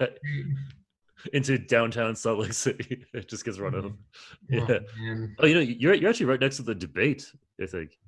[1.33, 3.05] Into downtown Salt Lake City.
[3.15, 3.89] it just gets run over.
[4.53, 4.79] Oh, Yeah.
[5.01, 5.37] man.
[5.39, 7.25] Oh, you know, you're you're actually right next to the debate,
[7.61, 7.99] I think.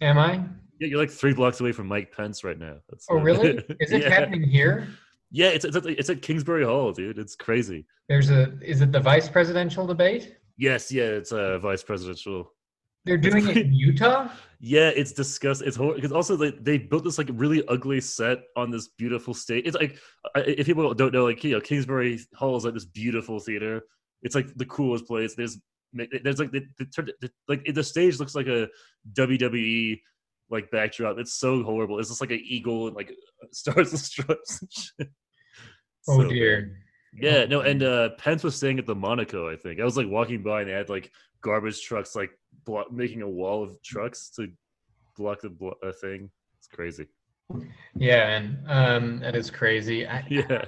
[0.00, 0.44] Am I?
[0.78, 2.76] Yeah, you're like three blocks away from Mike Pence right now.
[2.88, 3.58] That's Oh, uh, really?
[3.80, 4.08] Is it yeah.
[4.10, 4.88] happening here?
[5.30, 7.18] Yeah, it's it's at, the- it's at Kingsbury Hall, dude.
[7.18, 7.86] It's crazy.
[8.08, 8.58] There's a.
[8.62, 10.36] Is it the vice presidential debate?
[10.56, 12.52] Yes, yeah, it's a vice presidential.
[13.04, 14.28] They're doing it in Utah.
[14.62, 15.66] Yeah, it's disgusting.
[15.66, 19.32] It's horrible because also they, they built this like really ugly set on this beautiful
[19.32, 19.64] stage.
[19.66, 19.98] It's like
[20.36, 23.82] if people don't know, like you know, Kingsbury Hall is like this beautiful theater.
[24.22, 25.34] It's like the coolest place.
[25.34, 25.58] There's
[25.94, 28.68] there's like the, the, the like the stage looks like a
[29.14, 29.98] WWE
[30.50, 31.18] like backdrop.
[31.18, 31.98] It's so horrible.
[31.98, 33.12] It's just like an eagle and like
[33.52, 34.60] stars and stripes.
[34.60, 35.08] And shit.
[36.08, 36.76] Oh So dear.
[37.18, 39.80] Yeah, no, and uh Pence was staying at the Monaco, I think.
[39.80, 41.10] I was like walking by and they had like
[41.42, 42.30] garbage trucks like
[42.64, 44.48] block, making a wall of trucks to
[45.16, 46.30] block the blo- uh, thing.
[46.58, 47.06] It's crazy.
[47.96, 50.06] Yeah, and um, that is crazy.
[50.06, 50.64] I, Yeah.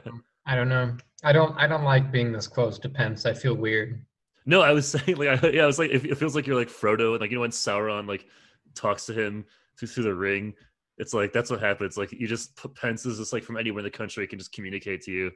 [0.46, 0.96] I don't know.
[1.22, 1.56] I don't.
[1.56, 3.26] I don't like being this close to Pence.
[3.26, 4.04] I feel weird.
[4.44, 6.56] No, I was saying like I, yeah, I was like it, it feels like you're
[6.56, 8.26] like Frodo and like you know when Sauron like
[8.74, 9.44] talks to him
[9.78, 10.54] through, through the ring.
[10.98, 11.96] It's like that's what happens.
[11.96, 15.02] Like you just Pence is just like from anywhere in the country can just communicate
[15.02, 15.30] to you.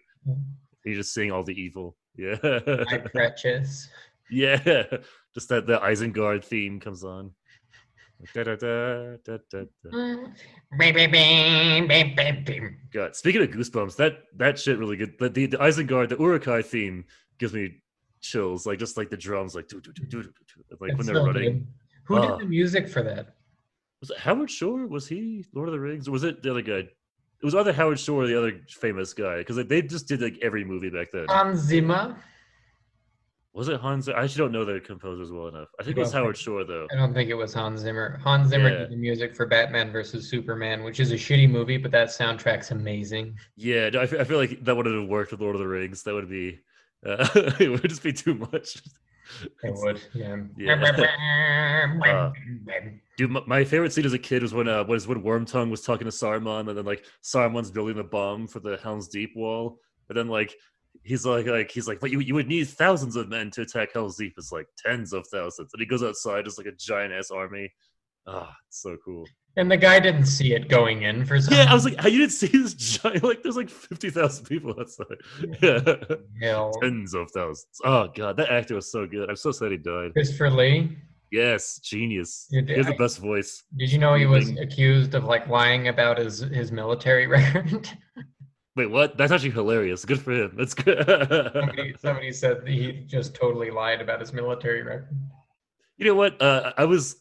[0.85, 1.96] You're just seeing all the evil.
[2.16, 2.37] Yeah.
[2.66, 3.88] My precious.
[4.29, 4.83] Yeah,
[5.37, 7.31] just that the Isengard theme comes on.
[12.90, 15.12] God, speaking of goosebumps, that that shit really good.
[15.18, 17.05] The the, the Isengard, the Uruk-hai theme
[17.38, 17.83] gives me
[18.22, 18.64] chills.
[18.64, 20.31] Like just like the drums, like do, do, do, do, do,
[20.70, 21.53] do, like It's when they're so running.
[21.53, 21.66] good.
[22.05, 22.22] Who Oh.
[22.22, 22.37] did ah.
[22.38, 23.35] the music for that?
[24.01, 24.87] Was it Howard Shore?
[24.87, 26.88] Was he Lord of the Rings, or was it the other guy?
[27.42, 30.22] It was either Howard Shore or the other famous guy because like, they just did
[30.22, 31.27] like every movie back then.
[31.29, 32.16] Hans Zimmer.
[33.56, 34.06] Was it Hans?
[34.08, 35.68] I actually don't know the composers well enough.
[35.80, 36.86] I think it was Howard think- Shore though.
[36.92, 38.20] I don't think it was Hans Zimmer.
[38.22, 38.78] Hans Zimmer Yeah.
[38.80, 42.70] did the music for Batman versus Superman, which is a shitty movie, but that soundtrack's
[42.70, 43.38] amazing.
[43.56, 46.02] Yeah, I feel, like that would have worked with Lord of the Rings.
[46.02, 46.60] That would be,
[47.04, 47.26] uh,
[47.58, 48.82] it would just be too much.
[49.64, 50.36] It would, yeah.
[50.56, 52.32] Yeah.
[53.16, 55.80] Dude, my, my favorite scene as a kid was when uh, was when Wormtongue was
[55.80, 59.80] talking to Saruman, and then like Saruman's building the bomb for the Helm's Deep wall,
[60.08, 60.54] and then like
[61.06, 63.92] he's like like he's like, but you you would need thousands of men to attack
[63.94, 64.34] Helm's Deep.
[64.36, 67.72] It's like tens of thousands, and he goes outside, just like a giant ass army.
[68.26, 69.24] Ah, it's so cool.
[69.56, 72.08] and the guy didn't see it going in for some Yeah, I was like, how
[72.08, 73.22] you didn't see this giant?
[73.22, 75.16] Like, there's like fifty thousand people outside.
[75.62, 75.94] Yeah.
[76.42, 76.72] hell.
[76.82, 77.68] tens of thousands.
[77.84, 79.30] Oh god, that actor was so good.
[79.30, 80.12] I'm so sad he died.
[80.12, 80.96] Christopher Lee.
[81.32, 82.46] Yes, genius.
[82.50, 83.62] You He did- has the best voice.
[83.76, 87.88] Did you know he was accused of like lying about his his military record?
[88.76, 89.16] Wait, what?
[89.16, 90.04] That's actually hilarious.
[90.04, 90.52] Good for him.
[90.54, 91.04] That's good.
[91.54, 95.16] somebody, somebody said that he just totally lied about his military record.
[95.96, 96.40] you know what?
[96.40, 97.16] Uh, I was,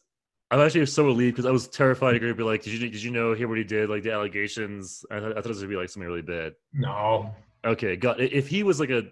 [0.52, 3.02] I'm actually so relieved because I was terrified you're gonna be like, did you did
[3.02, 3.90] you know hear what he did?
[3.90, 5.06] Like the allegations.
[5.10, 6.54] I thought, I thought it was gonna be like something really bad.
[6.74, 7.34] No.
[7.64, 9.04] Okay, God, if he was like a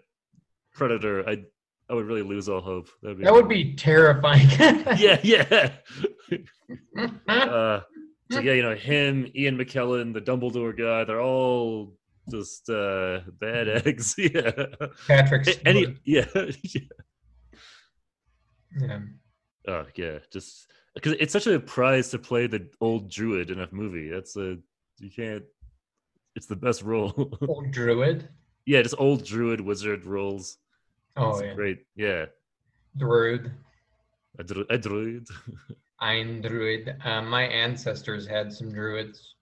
[0.73, 1.43] predator, I
[1.89, 2.89] I would really lose all hope.
[3.01, 4.47] That'd be That would be terrifying.
[4.97, 5.71] yeah, yeah.
[7.29, 7.81] uh,
[8.31, 11.05] so yeah, you know him, Ian McKellen, the Dumbledore guy.
[11.05, 11.93] They're all
[12.29, 14.15] just uh, bad eggs.
[14.17, 14.51] yeah.
[15.07, 16.25] Patrick Any, yeah.
[18.79, 18.99] Yeah.
[19.67, 23.67] oh yeah, just because it's such a prize to play the old druid in a
[23.71, 24.09] movie.
[24.09, 24.57] That's a
[24.99, 25.43] you can't.
[26.35, 27.13] It's the best role.
[27.47, 28.27] Old druid.
[28.65, 30.57] yeah, just old druid wizard roles.
[31.15, 31.53] Oh It's yeah.
[31.53, 31.85] great.
[31.95, 32.25] Yeah,
[32.97, 33.51] Druid.
[34.39, 35.27] a, dru- a druid.
[36.01, 36.95] Ein druid.
[37.05, 39.35] Um, my ancestors had some druids.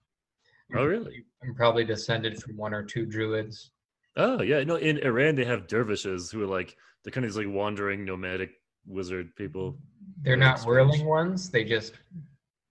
[0.74, 1.24] Oh, really?
[1.42, 3.70] I'm probably descended from one or two druids.
[4.16, 4.76] Oh yeah, no.
[4.76, 8.50] In Iran, they have dervishes who are like they're kind of these like wandering nomadic
[8.86, 9.78] wizard people.
[10.22, 11.50] They're not whirling ones.
[11.50, 11.94] They just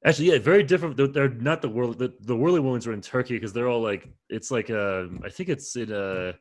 [0.03, 0.97] Actually, yeah, very different.
[0.97, 1.99] They're, they're not the world.
[1.99, 5.29] The, the whirling ones are in Turkey because they're all like it's like um I
[5.29, 6.33] think it's in uh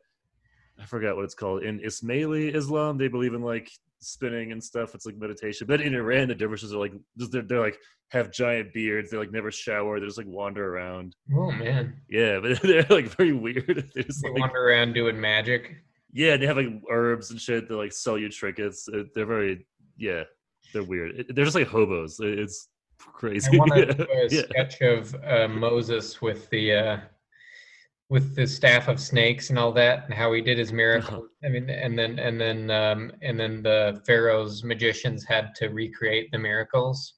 [0.81, 2.96] I forgot what it's called in Ismaili Islam.
[2.96, 4.94] They believe in like spinning and stuff.
[4.94, 5.66] It's like meditation.
[5.66, 7.79] But in Iran, the dervishes are like they're, they're like
[8.11, 9.11] have giant beards.
[9.11, 9.99] They like never shower.
[9.99, 11.14] They just like wander around.
[11.35, 11.94] oh man.
[12.09, 13.90] Yeah, but they're like very weird.
[13.94, 15.77] They just They like wander around doing magic.
[16.12, 17.68] yeah, they have like herbs and shit.
[17.68, 18.88] They like sell you trinkets.
[19.14, 20.25] They're very yeah,
[20.73, 21.27] they're weird.
[21.29, 22.16] They're just like hobos.
[22.20, 22.68] It's
[22.99, 23.49] crazy.
[23.55, 24.42] I want to do a yeah.
[24.42, 26.96] sketch of uh, Moses with the uh,
[28.09, 31.29] with the staff of snakes and all that, and how he did his miracle.
[31.44, 36.31] I mean, and then and then um, and then the pharaoh's magicians had to recreate
[36.33, 37.14] the miracles.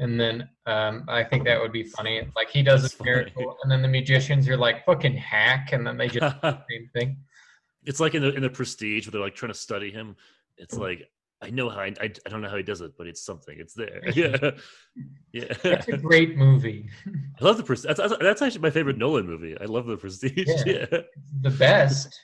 [0.00, 2.26] And then um, I think that would be funny.
[2.34, 5.86] Like he does That's a miracle, and then the magicians are like fucking hack, and
[5.86, 7.18] then they just do the same thing.
[7.84, 10.16] it's like in the in the Prestige where they're like trying to study him.
[10.56, 11.08] It's like
[11.42, 13.56] I know how I, I, I don't know how he does it, but it's something.
[13.58, 14.00] It's there.
[14.14, 14.36] Yeah,
[15.32, 15.54] yeah.
[15.64, 16.88] It's a great movie.
[17.40, 17.88] I love the Prestige.
[17.88, 19.56] That's, that's that's actually my favorite Nolan movie.
[19.58, 20.46] I love the Prestige.
[20.46, 20.86] Yeah.
[20.90, 21.00] Yeah.
[21.42, 22.18] the best.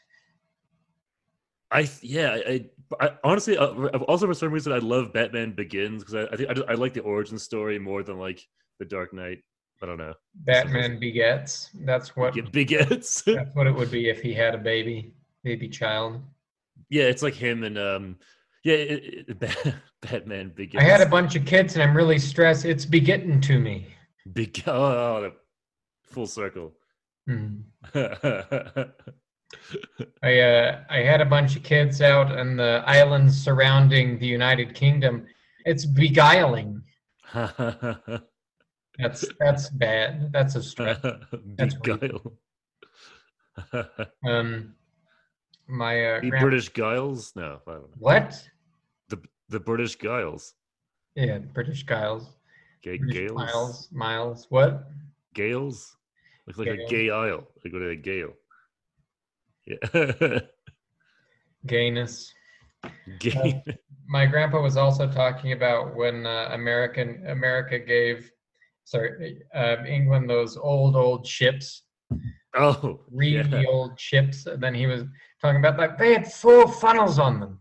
[1.71, 2.67] I yeah, I,
[3.01, 3.67] I, honestly, uh,
[4.09, 6.75] also for some reason, I love Batman Begins because I, I think I, just- I
[6.75, 8.47] like the origin story more than like
[8.79, 9.43] the Dark Knight.
[9.83, 10.15] I don't know.
[10.35, 11.71] Batman begets.
[11.85, 13.23] That's what Get begets.
[13.27, 15.13] that's what it would be if he had a baby,
[15.45, 16.23] baby child.
[16.89, 18.17] yeah, it's like him and um,
[18.65, 20.83] yeah, it, it, Bat- Batman begets.
[20.83, 22.65] I had a bunch of kids and I'm really stressed.
[22.65, 23.87] It's begetting to me.
[24.33, 25.33] big oh,
[26.05, 26.73] full circle.
[27.29, 27.57] Hmm.
[30.23, 34.75] I uh, I had a bunch of kids out on the islands surrounding the United
[34.75, 35.27] Kingdom.
[35.65, 36.83] It's beguiling.
[38.99, 40.33] That's that's bad.
[40.33, 41.03] That's a stretch.
[41.57, 42.33] That's Beguile.
[44.27, 44.75] Um,
[45.67, 47.33] my uh, The grand- British Giles?
[47.37, 47.89] No, I don't know.
[47.99, 48.43] what?
[49.09, 50.55] The the British Giles.
[51.15, 52.27] Yeah, British Giles.
[52.83, 53.33] Gay British Gales.
[53.37, 53.89] Miles.
[53.93, 54.47] Miles.
[54.51, 54.89] What?
[55.35, 55.97] Gales.
[56.47, 57.45] Looks like a gay isle.
[57.65, 58.33] Like what a gale.
[59.67, 60.41] Yeah.
[61.67, 62.33] Gayness.
[63.19, 63.63] gay.
[64.09, 68.31] my grandpa was also talking about when uh, American America gave,
[68.85, 71.83] sorry, uh, England those old old ships,
[72.55, 73.01] oh.
[73.11, 73.69] really yeah.
[73.69, 74.47] old ships.
[74.47, 75.03] And then he was
[75.41, 77.61] talking about like they had four funnels on them.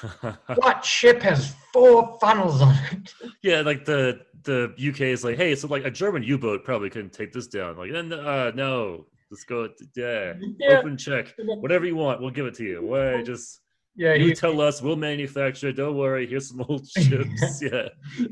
[0.54, 3.12] What ship has four funnels on it?
[3.42, 7.12] yeah, like the the UK is like, hey, so like a German U-boat probably couldn't
[7.12, 7.76] take this down.
[7.76, 9.68] Like, then uh, no, let's go.
[9.96, 12.86] Yeah, Yeah, open check, whatever you want, we'll give it to you.
[12.86, 13.60] Wait, just
[13.96, 14.14] yeah.
[14.14, 15.68] you He, tell us, we'll manufacture.
[15.68, 15.76] it.
[15.76, 17.60] Don't worry, here's some old ships.
[17.62, 17.88] Yeah,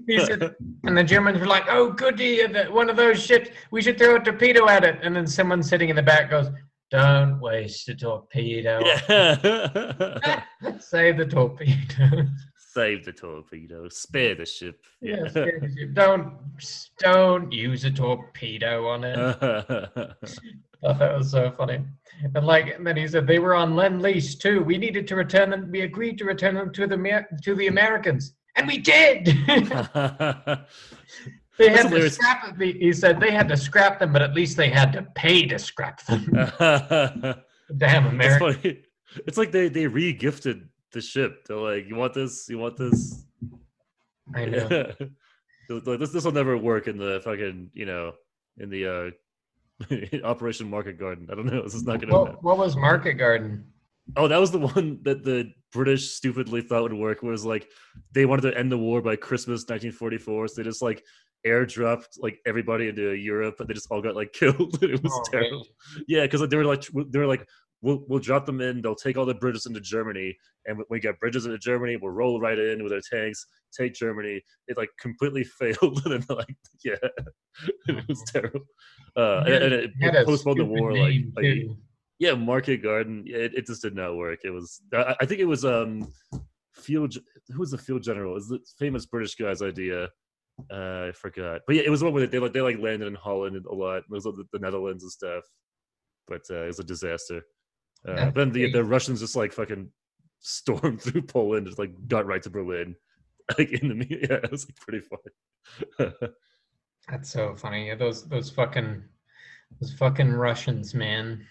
[0.06, 3.50] he said, and the Germans were like, "Oh, goody, uh, one of those ships.
[3.72, 6.48] We should throw a torpedo at it." And then someone sitting in the back goes,
[6.90, 8.80] "Don't waste a torpedo.
[8.84, 10.42] yeah.
[10.78, 12.26] Save the torpedo."
[12.72, 14.85] Save the torpedo, spare the ship.
[15.00, 15.28] Yeah, Yeah.
[15.28, 16.35] seriously, don't
[17.00, 19.16] don't use a torpedo on it.
[19.16, 19.98] Thought
[20.85, 21.80] oh, that was so funny.
[22.37, 24.62] And like, and then he said they were on lend lease too.
[24.62, 25.68] We needed to return them.
[25.72, 29.24] We agreed to return them to the to the Americans, and we did.
[29.46, 29.64] they
[31.59, 32.76] That's had to scrap it.
[32.76, 35.59] He said they had to scrap them, but at least they had to pay to
[35.59, 36.24] scrap them.
[37.78, 38.76] Damn It's America!
[39.26, 41.46] It's like they they re-gifted the ship.
[41.46, 42.46] They're like, you want this?
[42.48, 43.24] You want this?
[44.35, 44.92] I know.
[45.68, 48.12] Like, this this will never work in the fucking you know
[48.59, 49.11] in the uh
[50.24, 51.29] Operation Market Garden.
[51.31, 51.62] I don't know.
[51.62, 52.12] This is not gonna.
[52.16, 52.35] happen.
[52.35, 53.64] What, what was Market Garden?
[54.16, 57.22] Oh, that was the one that the British stupidly thought would work.
[57.22, 57.68] Was like
[58.12, 61.05] they wanted to end the war by Christmas 1944, so they just like
[61.46, 64.83] airdropped like everybody into Europe, but they just all got like killed.
[64.83, 65.66] it was Oh, terrible.
[66.09, 67.46] Yeah, because they were like they were like
[67.82, 68.82] we'll we'll drop them in.
[68.82, 72.12] They'll take all the bridges into Germany, and when we get bridges into Germany, we'll
[72.12, 74.42] roll right in with our tanks, take Germany.
[74.68, 76.96] It like completely failed, and then like yeah,
[77.88, 78.60] it was terrible.
[79.16, 81.66] Uh, and, and it, it postponed the war like, like
[82.18, 83.24] yeah, Market Garden.
[83.26, 84.40] It, it just did not work.
[84.44, 84.80] It was.
[84.92, 86.12] I, I think it was um,
[86.74, 87.14] field.
[87.48, 88.32] Who was the field general?
[88.32, 90.08] It was the famous British guy's idea.
[90.70, 91.62] Uh, I forgot.
[91.66, 93.98] But yeah, it was one where they like they like landed in Holland a lot.
[93.98, 95.44] It was the, the Netherlands and stuff.
[96.28, 97.42] But uh, it was a disaster.
[98.06, 98.84] Uh, then the the.
[98.84, 99.88] Russians just like fucking
[100.40, 102.96] stormed through Poland, just like got right to Berlin.
[103.58, 106.12] Like in the media, yeah, it was like pretty fun.
[107.08, 107.88] That's so funny.
[107.88, 109.02] Yeah, those those fucking
[109.80, 111.44] those fucking Russians, man.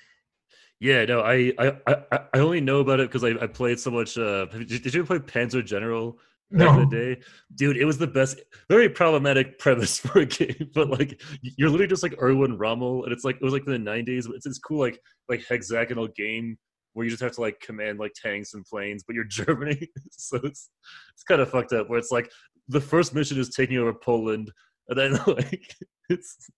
[0.80, 3.92] Yeah, no, I I I, I only know about it because I, I played so
[3.92, 4.18] much.
[4.18, 6.18] Uh, did, you- play Panzer General
[6.52, 6.82] back No.
[6.82, 7.22] in the day?
[7.56, 8.40] Dude, it was the best.
[8.70, 13.14] Very problematic premise for a game, but like you're literally just like Erwin Rommel, and
[13.14, 14.26] it's like it was like in the '90s.
[14.26, 16.58] But it's this cool like like hexagonal game
[16.94, 20.38] where you just have to like command like tanks and planes, but you're Germany, so
[20.44, 20.70] it's
[21.14, 21.90] it's kind of fucked up.
[21.90, 22.32] Where it's like
[22.68, 24.52] the first mission is taking over Poland,
[24.90, 25.76] and then like
[26.10, 26.50] it's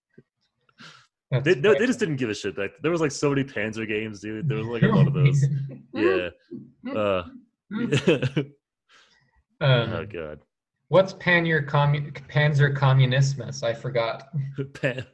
[1.30, 2.56] That's they, no, they just didn't give a shit.
[2.56, 4.48] Back there was like so many Panzer games, dude.
[4.48, 5.44] There was like a lot of those.
[5.94, 6.28] Yeah.
[6.94, 7.24] Uh,
[9.62, 10.40] Um, oh god.
[10.88, 13.62] what's Panzer commun- Panzer Communismus?
[13.62, 14.28] I forgot.
[14.74, 15.06] Pan-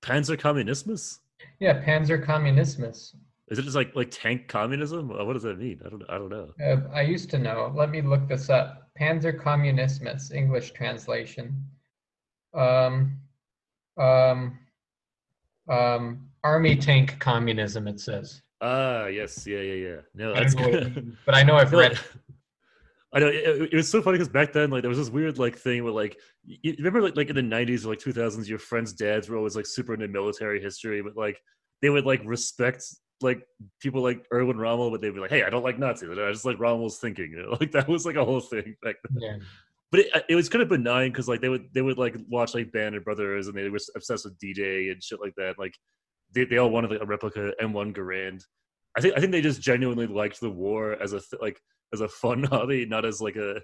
[0.00, 1.18] Panzer Communismus?
[1.60, 3.14] Yeah, Panzer Communismus.
[3.48, 5.08] Is it just like like tank communism?
[5.08, 5.80] What does that mean?
[5.84, 6.48] I don't I don't know.
[6.64, 7.72] Uh, I used to know.
[7.74, 8.88] Let me look this up.
[8.98, 11.62] Panzer Communismus, English translation.
[12.54, 13.18] Um,
[13.98, 14.58] um,
[15.68, 17.86] um, Army tank communism.
[17.88, 18.40] It says.
[18.60, 19.96] Ah, yes, yeah, yeah, yeah.
[20.14, 21.16] No, that's good.
[21.26, 21.98] but I know I've read.
[23.14, 25.38] I know it, it was so funny because back then, like, there was this weird
[25.38, 28.58] like thing where, like, you, remember, like, like in the '90s or like 2000s, your
[28.58, 31.40] friends' dads were always like super into military history, but like
[31.80, 32.84] they would like respect
[33.20, 33.46] like
[33.80, 36.10] people like Erwin Rommel, but they'd be like, "Hey, I don't like Nazis.
[36.10, 37.56] I just like Rommel's thinking." You know?
[37.60, 39.22] Like that was like a whole thing back then.
[39.22, 39.36] Yeah.
[39.90, 42.54] But it, it was kind of benign because like they would they would like watch
[42.54, 45.58] like Band of Brothers and they were obsessed with D-Day and shit like that.
[45.58, 45.74] Like
[46.32, 48.42] they, they all wanted like a replica M1 Garand.
[48.96, 51.60] I think I think they just genuinely liked the war as a th- like
[51.92, 53.60] as a fun hobby, not as like a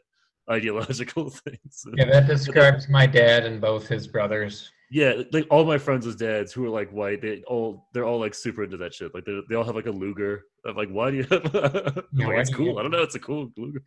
[0.50, 1.58] ideological thing.
[1.70, 4.70] So, Yeah, that describes my dad and both his brothers.
[4.90, 8.34] yeah, like all my friends dads who are like white, they all they're all like
[8.34, 9.14] super into that shit.
[9.14, 10.42] Like they they all have like a Luger.
[10.66, 12.04] I'm like, why do you have?
[12.12, 12.78] Yeah, like, it's do you cool.
[12.78, 13.02] I don't know.
[13.02, 13.82] It's a cool Luger.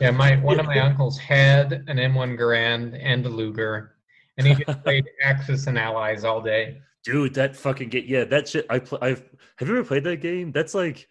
[0.00, 3.96] Yeah, my one of my uncles had an M1 Garand and a Luger,
[4.36, 6.78] and he just played Axis and Allies all day.
[7.04, 8.04] Dude, that fucking game.
[8.06, 8.66] Yeah, that shit.
[8.68, 8.98] I play.
[9.00, 9.22] I've.
[9.56, 10.52] Have you ever played that game?
[10.52, 11.08] That's like,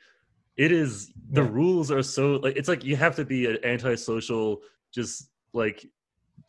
[0.57, 1.11] it is.
[1.31, 1.49] The Yeah.
[1.51, 2.55] rules are so like.
[2.55, 4.61] It's like you have to be an antisocial,
[4.93, 5.85] just like,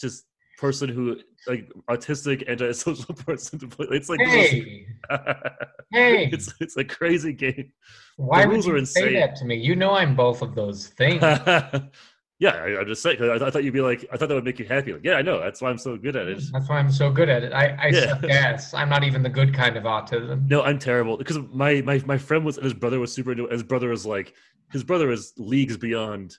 [0.00, 0.24] just
[0.58, 3.86] person who like autistic antisocial person to play.
[3.92, 4.86] It's like Hey,
[5.92, 6.28] hey!
[6.32, 7.72] it's it's a crazy game.
[8.16, 9.20] Why rules would are you say insane.
[9.20, 9.54] that to me?
[9.56, 11.22] You know I'm both of those things.
[12.40, 13.18] yeah, I, I'm just saying.
[13.20, 14.92] I, I thought you'd be like, I thought that would make you happy.
[14.92, 15.40] Like, yeah, I know.
[15.40, 16.40] That's why I'm so good at it.
[16.52, 17.52] That's why I'm so good at it.
[17.52, 18.06] I, I Yeah.
[18.06, 18.74] suck ass.
[18.74, 20.48] I'm not even the good kind of autism.
[20.48, 23.46] No, I'm terrible because my my my friend was and his brother was super into
[23.46, 23.52] it.
[23.52, 24.34] His brother was like
[24.70, 26.36] his brother is leagues beyond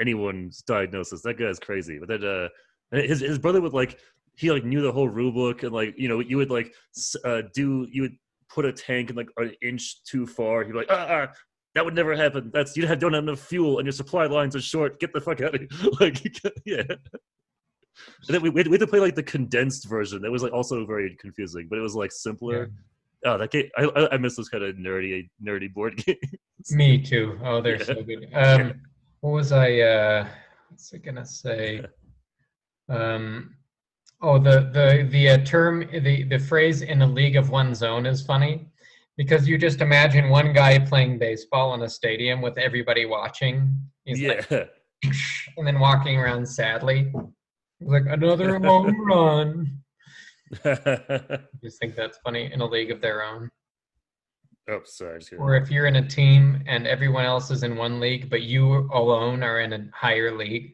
[0.00, 1.22] anyone's diagnosis.
[1.22, 1.98] That guy's crazy.
[1.98, 2.48] But then uh
[2.92, 3.98] his his brother would like
[4.36, 6.72] he like knew the whole rule book and like you know you would like
[7.24, 8.16] uh do you would
[8.48, 10.62] put a tank in like an inch too far.
[10.62, 11.32] He'd be like ah, ah
[11.74, 12.50] that would never happen.
[12.52, 15.00] That's you don't have enough fuel and your supply lines are short.
[15.00, 15.90] Get the fuck out of here.
[16.00, 16.22] like
[16.66, 16.82] yeah.
[16.88, 16.98] And
[18.28, 20.22] then we, we had we had to play like the condensed version.
[20.22, 22.70] That was like also very confusing, but it was like simpler.
[23.24, 23.68] Oh, that game!
[23.78, 26.18] I I, I miss those kind of nerdy nerdy board games.
[26.70, 27.38] Me too.
[27.44, 27.84] Oh, they're Yeah.
[27.84, 28.28] so good.
[28.34, 28.80] Um,
[29.20, 29.78] what was I?
[29.80, 30.28] Uh,
[30.68, 31.84] what's I gonna say?
[32.88, 33.54] Um,
[34.20, 38.06] oh, the the the uh, term, the the phrase "in a league of one's own"
[38.06, 38.71] is funny
[39.16, 43.76] because you just imagine one guy playing baseball in a stadium with everybody watching.
[44.04, 44.50] He's yeah, like,
[45.56, 47.12] and then walking around sadly.
[47.78, 49.78] He's like another home run.
[51.62, 53.50] Just think that's funny in a league of their own.
[54.68, 55.20] oh, sorry.
[55.38, 58.88] Or if you're in a team and everyone else is in one league, but you
[58.92, 60.72] alone are in a higher league,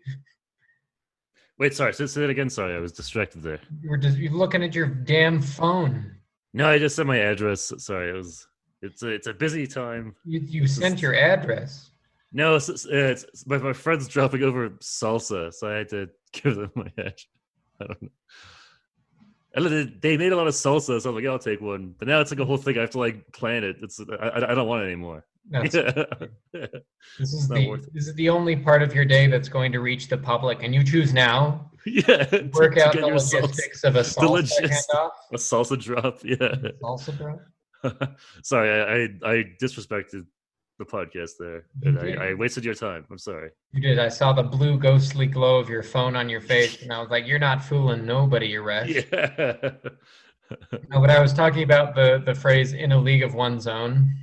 [1.59, 1.93] Wait, sorry.
[1.93, 2.49] Say, that again.
[2.49, 3.59] Sorry, I was distracted there.
[3.83, 6.18] you're just you're looking at your damn phone.
[6.55, 7.73] No, I just sent my address.
[7.79, 8.47] Sorry, it was.
[8.81, 10.15] It's a, it's a busy time.
[10.25, 11.91] You you sent your address.
[12.33, 16.57] No, it's, it's, it's my, my friend's dropping over salsa, so I had to give
[16.57, 17.27] them my address.
[17.81, 18.09] I don't know.
[19.55, 21.95] And they made a lot of salsa, so I'm like, yeah, I'll take one.
[21.99, 22.77] But now it's like a whole thing.
[22.77, 23.77] I have to like plan it.
[23.83, 25.25] It's I, I I don't want it anymore.
[25.51, 25.75] That's,
[27.19, 30.09] This is the this is the only part of your day that's going to reach
[30.09, 31.71] the public, and you choose now.
[31.87, 32.25] yeah.
[32.25, 34.87] to- Work to out the your salsa- logistics of a salsa logistics.
[34.93, 35.11] handoff.
[35.33, 36.19] a salsa drop.
[36.25, 36.71] Yeah.
[36.83, 38.17] Salsa drop.
[38.43, 40.27] sorry, I, I I disrespected
[40.79, 41.99] the podcast there, and.
[41.99, 43.05] I, I wasted your time.
[43.11, 43.51] I'm sorry.
[43.73, 43.99] You did.
[43.99, 47.09] I saw the blue ghostly glow of your phone on your face, and I was
[47.11, 49.71] like, "You're not fooling nobody, Uresh." Yeah.
[50.89, 54.15] No, but I was talking about the the phrase "in a league of one's own."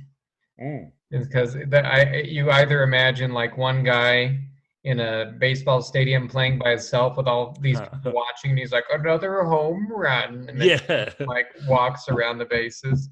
[0.60, 0.90] Mm.
[1.10, 4.38] Is because that I you either imagine like one guy
[4.84, 8.84] in a baseball stadium playing by himself with all these people watching, and he's like
[8.92, 11.10] another home run, and then Yeah.
[11.26, 13.08] like walks around the bases,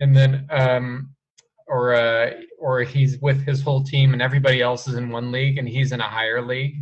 [0.00, 1.10] and then um,
[1.68, 5.58] or uh, or he's with his whole team and everybody else is in one league
[5.58, 6.76] and he's in a higher league.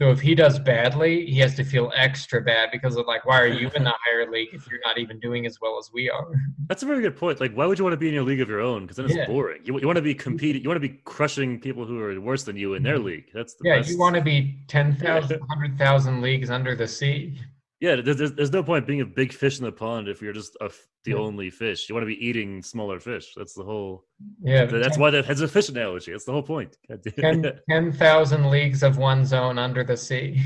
[0.00, 3.40] So if he does badly, he has to feel extra bad because of like, why
[3.40, 6.10] are you in the higher league if you're not even doing as well as we
[6.10, 6.26] are?
[6.68, 7.40] That's a very good point.
[7.40, 8.82] Like, why would you want to be in your league of your own?
[8.82, 9.26] Because then it's Yeah.
[9.26, 9.62] boring.
[9.64, 10.62] You, you want to be competing.
[10.62, 13.04] You want to be crushing people who are worse than you in their Mhm.
[13.04, 13.24] league.
[13.32, 13.90] That's the Yeah, best.
[13.90, 17.38] you want to be 10,000, 100,000 leagues under the sea.
[17.80, 20.32] Yeah, there's, there's, there's no point being a big fish in the pond if you're
[20.32, 20.70] just a
[21.04, 21.18] the Yeah.
[21.18, 21.88] only fish.
[21.88, 23.32] You want to be eating smaller fish.
[23.36, 24.04] That's the whole.
[24.42, 26.10] Yeah, That's why that has a fish analogy.
[26.10, 26.76] That's the whole point.
[26.88, 30.40] God damn- 10 10,000 leagues of one zone under the sea.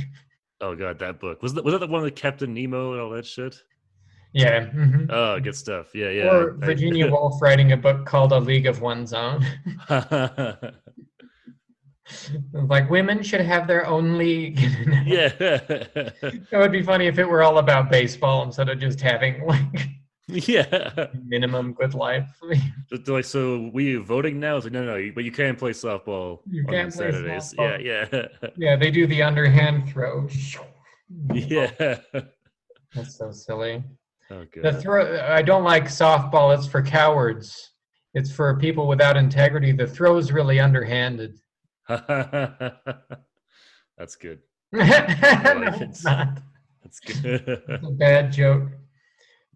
[0.61, 3.11] Oh god, that book was that was that the one with Captain Nemo and all
[3.11, 3.57] that shit?
[4.35, 4.67] Yeah.
[4.67, 5.11] mhm.
[5.11, 5.95] Oh, good stuff.
[5.95, 6.29] Yeah, yeah.
[6.31, 9.45] or Virginia Woolf writing a book called A League of One Zone.
[12.53, 14.59] like women should have their own league.
[15.05, 15.29] yeah.
[16.51, 19.89] That would be funny if it were all about baseball instead of just having like
[20.29, 21.09] yeah.
[21.25, 22.29] minimum good life.
[23.07, 24.57] Like so, we voting now?
[24.57, 27.55] It's like no, no, but you can play softball You on can't play Saturdays.
[27.55, 27.85] softball.
[27.85, 30.29] Yeah, yeah, yeah, they do the underhand throw.
[31.33, 31.99] yeah.
[32.95, 33.85] That's so silly.
[34.31, 35.21] Oh, The throw.
[35.21, 36.57] I don't like softball.
[36.57, 37.71] It's for cowards.
[38.15, 39.73] It's for people without integrity.
[39.73, 41.39] The throw is really underhanded.
[43.99, 44.41] That's good.
[44.73, 46.05] no, like it's it.
[46.05, 46.39] not.
[46.83, 47.63] That's good.
[47.83, 48.69] A bad joke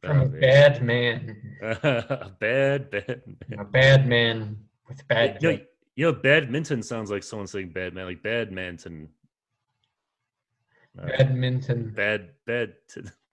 [0.03, 1.37] from a Oh, bad man.
[1.63, 3.23] A bad, bad.
[3.49, 3.59] man.
[3.59, 4.57] A bad man
[4.89, 5.39] with bad.
[5.43, 5.59] You know,
[5.97, 9.09] you know, badminton sounds like someone saying bad man, like badminton.
[11.01, 11.93] Uh, Badminton.
[11.97, 12.75] bad, bad.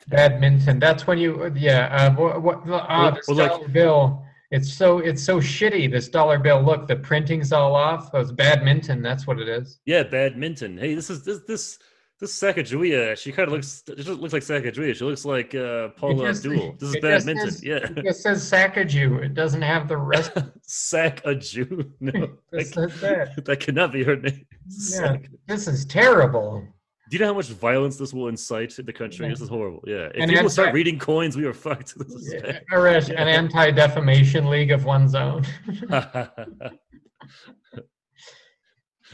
[0.08, 0.80] Badminton.
[0.80, 1.52] That's when you.
[1.56, 1.88] Yeah.
[1.96, 2.42] Uh, what?
[2.42, 4.26] what ah, Well- well, like- dollar bill.
[4.52, 5.00] It's so.
[5.00, 5.90] It's so shitty.
[5.90, 6.62] This dollar bill.
[6.62, 8.12] Look, the printing's all off.
[8.12, 9.02] Those badminton.
[9.02, 9.80] That's what it is.
[9.86, 10.78] Yeah, badminton.
[10.78, 11.80] Hey, this is this this
[12.20, 13.18] this Sacagawea.
[13.18, 13.84] She kind of looks.
[13.88, 14.94] It just looks like Sacagawea.
[14.96, 16.76] She looks like uh, Paula just- Abdul.
[16.80, 17.48] This is badminton.
[17.48, 19.24] is- yeah, It just says Sacagawea.
[19.24, 20.32] It doesn't have the rest.
[20.64, 21.90] Sac a Jew.
[22.02, 22.12] No,
[22.60, 23.42] says that.
[23.46, 24.46] that cannot be her name.
[24.92, 25.18] Yeah.
[25.48, 26.68] This is terrible.
[27.12, 29.26] Do you know how much violence this will incite in the country?
[29.26, 29.32] Yeah.
[29.34, 29.84] This is horrible.
[29.86, 30.06] Yeah.
[30.06, 31.94] If And people anti- start reading coins, we are fucked.
[32.22, 32.64] Yeah, bad.
[32.72, 35.44] or a- an anti-defamation league of one's own.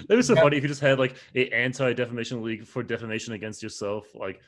[0.10, 0.42] It was so Yeah.
[0.44, 4.06] funny if you just had like a anti-defamation league for defamation against yourself.
[4.14, 4.40] Like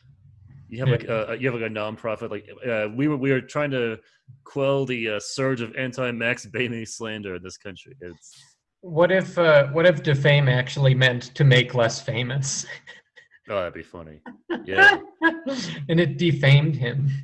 [0.68, 2.30] you have like a you have like a nonprofit.
[2.30, 3.98] Like uh, we were we were trying to
[4.44, 7.96] quell the uh, surge of anti-Max Bainey slander in this country.
[8.00, 8.32] It's
[8.82, 12.68] What if uh, what if defame actually meant to make less famous,
[13.50, 14.20] oh, that'd be funny.
[14.66, 15.00] Yeah,
[15.90, 17.10] and it defamed him?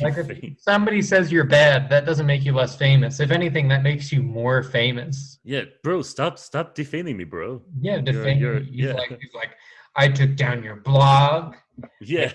[0.00, 0.56] Like if Defame.
[0.58, 3.20] somebody says you're bad, that doesn't make you less famous.
[3.20, 5.38] If anything, that makes you more famous.
[5.44, 7.62] yeah, bro, stop stop defaming me, bro.
[7.80, 8.94] Yeah, You're- you're- he's yeah.
[8.94, 9.50] like he's like,
[9.94, 11.54] I took down your blog,
[12.00, 12.32] Yeah.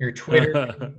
[0.00, 0.94] your Twitter,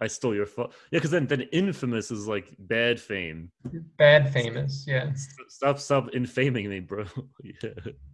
[0.00, 0.68] I stole your phone.
[0.90, 3.50] Yeah, because then, then infamous is like bad fame.
[3.96, 4.84] bad famous.
[4.86, 5.10] Yeah,
[5.48, 7.06] Stop, stop infaming me, bro.
[7.42, 7.70] yeah.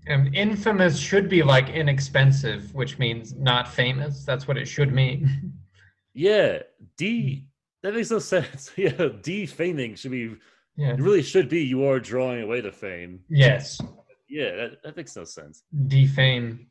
[0.06, 4.24] and infamous should be like inexpensive, which means not famous.
[4.24, 5.52] That's what it should mean.
[6.14, 6.60] yeah,
[6.96, 7.46] D.
[7.82, 8.70] That makes no sense.
[8.76, 10.36] Yeah, defaming should be.
[10.76, 10.92] yeah.
[10.92, 11.64] It really should be.
[11.64, 13.20] You are drawing away the fame.
[13.28, 13.80] Yes.
[14.28, 15.64] Yeah, that, that makes no sense.
[15.88, 16.68] defame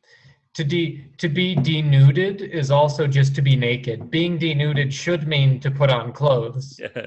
[0.54, 5.58] to de to be denuded is also just to be naked being denuded should mean
[5.60, 7.06] to put on clothes Yeah,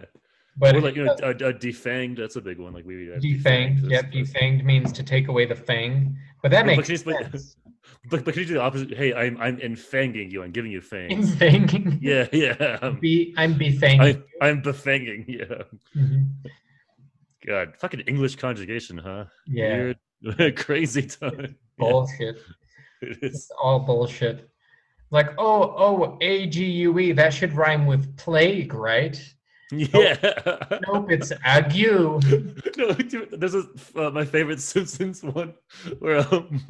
[0.58, 2.18] but or like you know, a, a defanged.
[2.18, 2.74] That's a big one.
[2.74, 7.04] Like we defanged is- yep defanged means to take away the fang but that makes
[7.04, 7.58] but sense
[8.10, 8.94] But but can you do the opposite?
[8.94, 10.42] Hey, I'm I'm infanging you.
[10.44, 11.32] I'm giving you fangs.
[11.32, 12.00] Infanging.
[12.02, 12.80] yeah, yeah.
[12.82, 15.26] I'm, be i'm befanging I, I'm befanging.
[15.28, 15.64] Yeah.
[15.96, 16.30] Mhm.
[17.46, 19.26] God, fucking English conjugation, huh?
[19.48, 19.94] yeah
[20.28, 21.56] Weird, crazy time.
[21.78, 22.38] Bullshit
[23.06, 24.50] it it's all bullshit
[25.12, 29.18] like oh oh a-g-u-e that should rhyme with plague right
[29.72, 30.18] Yeah.
[30.88, 31.76] nope it's ague
[32.78, 32.92] no,
[33.38, 33.64] there's a
[33.96, 35.54] uh, my favorite Simpsons one
[36.00, 36.66] where um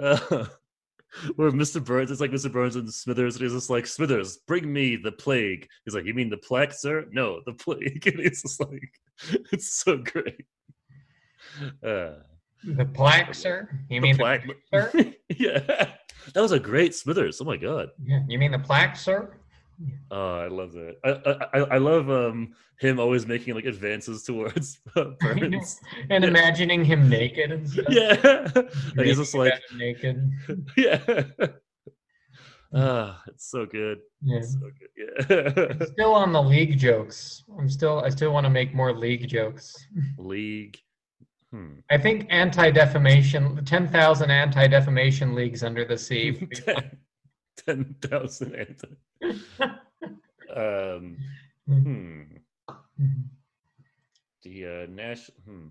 [0.00, 0.46] uh,
[1.36, 1.84] where Mr.
[1.84, 2.50] Burns it's like Mr.
[2.50, 5.68] Burns and Smithers and he's just like Smithers, bring me the plague.
[5.84, 7.06] He's like, you mean the plague, sir?
[7.12, 8.04] No, the plague.
[8.06, 8.92] And it's just like
[9.52, 10.44] it's so great.
[11.86, 12.14] Uh,
[12.66, 15.58] the plaque sir you mean the plaque, plaque, sir yeah,
[16.32, 17.40] that was a great Smithers.
[17.40, 17.90] Oh my god.
[18.02, 19.36] Yeah, you mean the plaque, sir?
[20.10, 20.96] Oh, I love that.
[21.04, 25.80] I, I I love um him always making like advances towards uh, Burns.
[26.10, 26.30] And Yeah.
[26.30, 27.86] imagining him naked and stuff.
[27.88, 28.16] Yeah,
[28.54, 30.30] and he's just like, naked.
[30.76, 31.02] yeah.
[32.76, 33.98] Ah, it's so good.
[34.22, 34.38] Yeah.
[34.38, 35.78] It's so good.
[35.78, 35.86] Yeah.
[35.86, 37.44] Still on the league jokes.
[37.58, 38.00] I'm still.
[38.00, 39.76] I still want to make more league jokes.
[40.18, 40.78] League.
[41.54, 41.74] Hmm.
[41.88, 46.32] I think anti-defamation, ten thousand anti-defamation leagues under the sea.
[46.32, 46.98] would be fun.
[47.56, 48.88] Ten ten thousand anti.
[50.56, 51.16] Um.
[51.68, 52.22] Hmm.
[54.42, 55.36] The uh, national.
[55.48, 55.66] Hmm.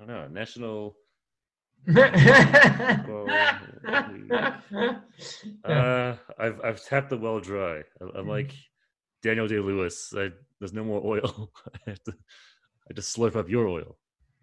[0.00, 0.28] I don't know.
[0.28, 0.96] National.
[5.64, 7.82] Uh, I've I've tapped the well dry.
[8.16, 8.52] I'm like
[9.22, 10.12] Daniel Day Lewis.
[10.16, 11.50] I, there's no more oil.
[11.86, 12.14] I to.
[12.90, 13.96] I just slurp up your oil.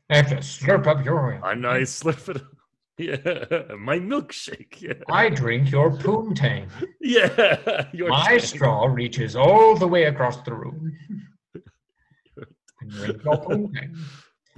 [0.10, 1.42] I have to slurp up your oil.
[1.44, 2.38] I I slurp it.
[2.38, 2.44] up.
[3.00, 4.82] Yeah, my milkshake.
[4.82, 6.68] Yeah, I drink your poontang.
[7.00, 7.86] yeah.
[7.94, 8.42] Your My tank.
[8.42, 10.98] straw reaches all the way across the room.
[12.88, 13.96] Drink your poontang.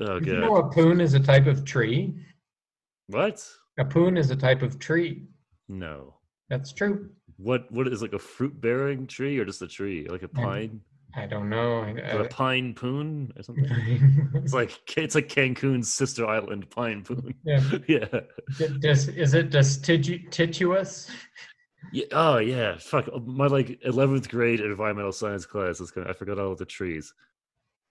[0.02, 2.16] Oh you know a poon is a type of tree?
[3.08, 3.46] What?
[3.78, 5.28] A poon is a type of tree.
[5.68, 6.16] No.
[6.50, 7.10] That's true.
[7.36, 7.70] What?
[7.70, 10.08] What is like a fruit bearing tree or just a tree?
[10.08, 10.80] Like a pine?
[11.16, 11.84] I don't know.
[11.84, 13.66] Is it pine poon or something?
[14.36, 17.34] It's like it's like Cancun's sister island, Pine Poon.
[17.44, 17.62] yeah.
[17.88, 18.06] Yeah.
[18.80, 21.10] Does, is it deciduous?
[21.92, 22.06] Yeah.
[22.12, 22.78] Oh yeah.
[22.78, 23.10] Fuck.
[23.26, 26.66] My like eleventh grade environmental science class is kind of, I forgot all of the
[26.66, 27.14] trees.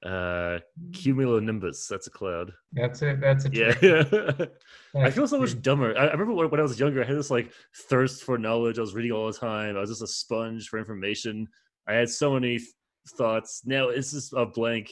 [0.07, 0.61] Uh,
[0.93, 1.89] cumulonimbus.
[1.89, 2.53] That's a cloud.
[2.73, 3.21] That's it.
[3.21, 4.45] That's a Yeah.
[5.05, 5.97] I feel so much dumber.
[5.99, 7.53] I, I remember when, when I was younger, I had this like
[7.89, 8.79] thirst for knowledge.
[8.79, 9.77] I was reading all the time.
[9.77, 11.49] I was just a sponge for information.
[11.89, 12.61] I had so many
[13.13, 13.63] thoughts.
[13.65, 14.91] Now it's just a blank.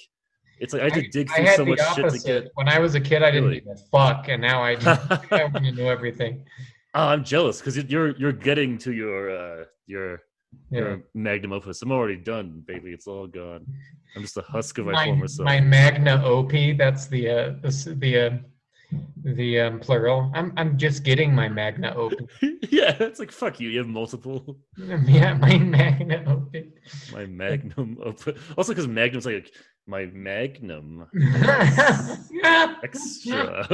[0.59, 2.51] It's like I had to dig I through had so much shit to get.
[2.55, 3.63] When I was a kid, I didn't Really?
[3.93, 5.01] fuck, and now I just
[5.33, 6.45] I know everything.
[6.95, 10.23] Oh, I'm jealous because you're you're getting to your uh your
[10.71, 10.79] Yeah.
[10.81, 11.83] your magnum opus.
[11.83, 12.91] I'm already done, baby.
[12.93, 13.67] It's all gone.
[14.15, 15.45] I'm just a husk of my, My, former self.
[15.45, 16.73] my magna opie.
[16.73, 18.31] That's the uh, the the uh,
[19.25, 20.31] the um, plural.
[20.35, 22.29] I'm I'm just getting my magna opie.
[22.71, 23.69] yeah, it's like fuck you.
[23.69, 24.59] You have multiple.
[25.07, 26.73] yeah, my magna opie.
[27.13, 28.39] My magnum opus.
[28.57, 29.53] Also, because magnum's like
[29.87, 31.07] my magnum
[32.83, 33.67] extra,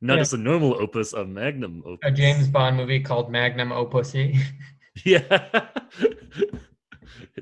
[0.00, 0.16] not Yeah.
[0.16, 2.00] just a normal opus, a magnum opus.
[2.04, 4.14] a James Bond movie called Magnum Opus.
[5.04, 5.68] Yeah.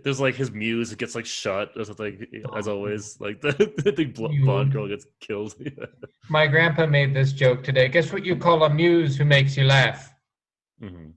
[0.04, 2.26] There's like his muse gets like shot or something,
[2.56, 2.76] as Oh.
[2.76, 3.18] always.
[3.20, 3.52] Like the,
[3.96, 5.54] the blonde girl gets killed.
[6.28, 7.88] My grandpa made this joke today.
[7.88, 10.12] Guess what you call a muse who makes you laugh?
[10.82, 11.12] Mhm.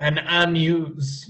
[0.00, 1.28] An amuse.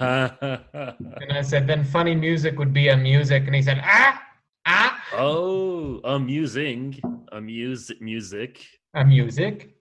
[0.00, 3.44] oh, And I said, then funny music would be a music.
[3.46, 4.22] And he said, ah,
[4.66, 7.00] ah, Oh, amusing,
[7.32, 8.66] amuse music.
[8.94, 9.74] a music.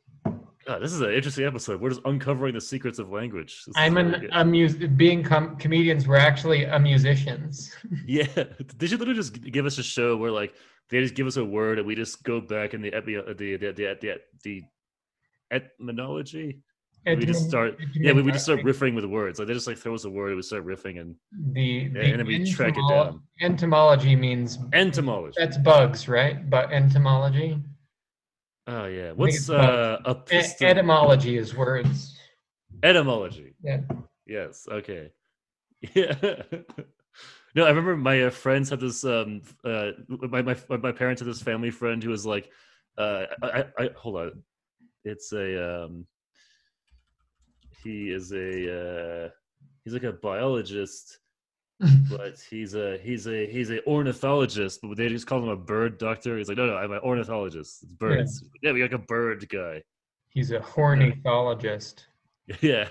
[0.68, 1.80] God, this is an interesting episode.
[1.80, 3.64] We're just uncovering the secrets of language.
[3.66, 4.76] This I'm an amuse.
[4.76, 7.74] Being com- comedians, we're actually a musicians.
[8.06, 8.28] Yeah,
[8.78, 10.54] they should literally just give us a show where like
[10.90, 13.34] they just give us a word and we just go back in the epi- uh,
[13.38, 14.64] the the the the, the
[15.52, 16.60] etymology.
[17.06, 19.40] We just start, yeah, we, we just start riffing with words.
[19.40, 21.16] Like they just like throw us a word and we start riffing and
[21.54, 23.22] The, the and then we track it down.
[23.42, 25.36] Entomology means entomology.
[25.38, 26.50] that's bugs, right?
[26.50, 27.64] But entomology.
[28.68, 30.68] Oh yeah, what's uh a piston?
[30.68, 32.18] etymology is words.
[32.84, 33.54] etymology?
[33.64, 33.82] Yeah.
[34.26, 34.68] Yes.
[34.70, 35.12] Okay.
[35.94, 36.16] Yeah.
[37.56, 39.06] no, I remember my uh, friends had this.
[39.06, 42.50] Um, uh, my my my parents had this family friend who was like,
[42.98, 44.44] uh, I, I, I hold on,
[45.06, 46.06] it's a um,
[47.84, 49.30] he is a uh,
[49.84, 51.20] he's like a biologist,
[52.10, 55.98] but he's a he's a he's a ornithologist, but they just call him a bird
[55.98, 56.38] doctor.
[56.38, 57.84] He's like, no, no, I'm an ornithologist.
[57.84, 58.44] It's birds.
[58.62, 59.84] Yeah, we got like a bird guy.
[60.30, 62.08] He's a ornithologist.
[62.62, 62.86] Yeah,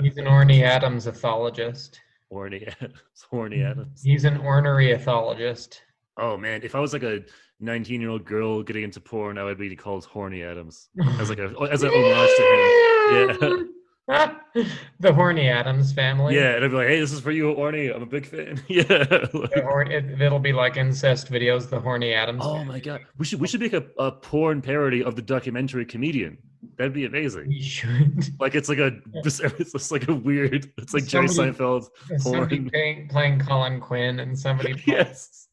[0.00, 1.98] He's an orny Adams ethologist.
[2.30, 3.00] horny Adams.
[3.30, 4.02] Horny Adams.
[4.04, 5.80] He's an ornery ethologist.
[6.16, 7.24] Oh man, if I was like a
[7.58, 11.40] 19 year old girl getting into porn, I would be called Horny Adams as like
[11.40, 13.73] a as an homage to him.
[14.06, 16.34] The Horny Adams family.
[16.34, 17.88] Yeah, I'd be like, hey, this is for you, Horny.
[17.88, 18.62] I'm a big fan.
[18.68, 19.26] yeah.
[19.62, 21.70] Horn, it, it'll be like incest videos.
[21.70, 22.42] The Horny Adams.
[22.44, 25.86] oh my god, we should we should make a, a porn parody of the documentary
[25.86, 26.36] comedian.
[26.76, 27.48] That'd be amazing.
[27.48, 28.24] We should.
[28.40, 29.38] Like it's like a it's
[29.72, 30.70] just like a weird.
[30.76, 31.86] It's like Jerry Seinfeld.
[32.20, 32.68] Porn.
[32.70, 34.82] playing, playing Colin Quinn and somebody.
[34.86, 35.48] yes.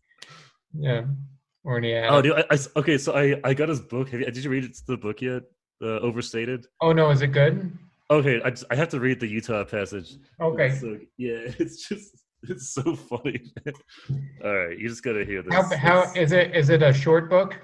[0.74, 1.04] Yeah.
[1.64, 2.14] Horny Adams.
[2.14, 2.34] Oh, dude.
[2.34, 2.98] I, I okay.
[2.98, 4.10] So I I got his book.
[4.10, 5.44] Have you, did you read it, the book yet?
[5.82, 6.68] Uh, Overstated.
[6.82, 7.78] Oh no, is it good?
[8.12, 10.18] Okay, I, just, I have to read the Utah passage.
[10.42, 10.76] Okay.
[10.76, 13.42] So yeah, it's just it's so funny.
[14.44, 15.54] All right, you just gotta hear this.
[15.54, 16.56] How how It's- is it?
[16.56, 17.56] Is it a short book?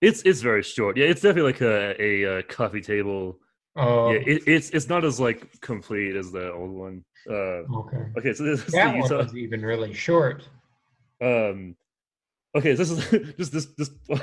[0.00, 0.96] It's it's very short.
[0.96, 3.40] Yeah, it's definitely like a a, uh coffee table.
[3.76, 4.12] Oh.
[4.12, 7.04] Yeah, it, it's it's not as like complete as the old one.
[7.28, 8.02] Uh, okay.
[8.18, 9.18] okay, so this is the That one Utah.
[9.24, 10.48] was even really short.
[11.20, 11.74] Um,
[12.54, 12.98] okay, this is
[13.38, 13.90] just this this.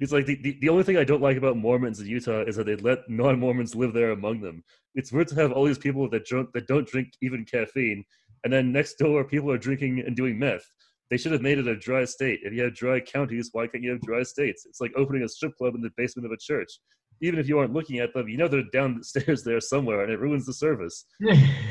[0.00, 2.56] It's like the, the, the only thing I don't like about Mormons in Utah is
[2.56, 4.62] that they let non-Mormons live there among them.
[4.94, 8.04] It's weird to have all these people that drunk that don't drink even caffeine,
[8.44, 10.64] and then next door people are drinking and doing meth.
[11.10, 12.40] They should have made it a dry state.
[12.42, 14.64] If you have dry counties, why can't you have dry states?
[14.64, 16.72] It's like opening a strip club in the basement of a church.
[17.20, 20.20] Even if you aren't looking at them, you know they're downstairs there somewhere, and it
[20.20, 21.04] ruins the service.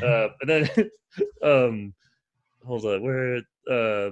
[0.02, 0.90] Uh, and then,
[1.44, 1.94] um,
[2.66, 3.36] hold on, where?
[3.70, 4.10] Uh,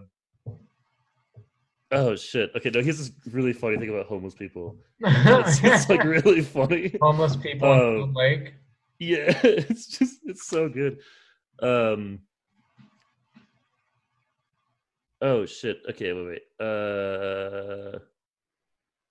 [1.93, 2.51] oh shit.
[2.57, 4.77] Okay, no, here's this really funny thing about homeless people.
[5.03, 6.97] It's, it's like really funny.
[7.01, 7.99] homeless people Oh.
[8.05, 8.55] Salt Lake.
[8.99, 10.99] Yeah, it's just it's so good.
[11.63, 12.21] Um.
[15.23, 15.81] Oh shit.
[15.91, 16.43] Okay, wait, wait.
[16.59, 17.99] Uh.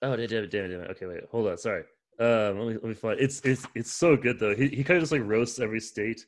[0.02, 0.90] Oh, damn it, damn it, damn it.
[0.92, 1.24] Okay, wait.
[1.30, 1.58] Hold on.
[1.58, 1.82] Sorry.
[2.18, 2.58] Um.
[2.58, 3.20] Let me let me find.
[3.20, 4.54] It's it's it's so good though.
[4.54, 6.26] He he kind of just like roasts every state,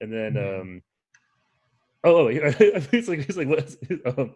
[0.00, 0.60] and then Mhm.
[0.60, 0.82] um.
[2.04, 3.74] Oh, oh, he- he's like he's like what?
[4.18, 4.34] Um,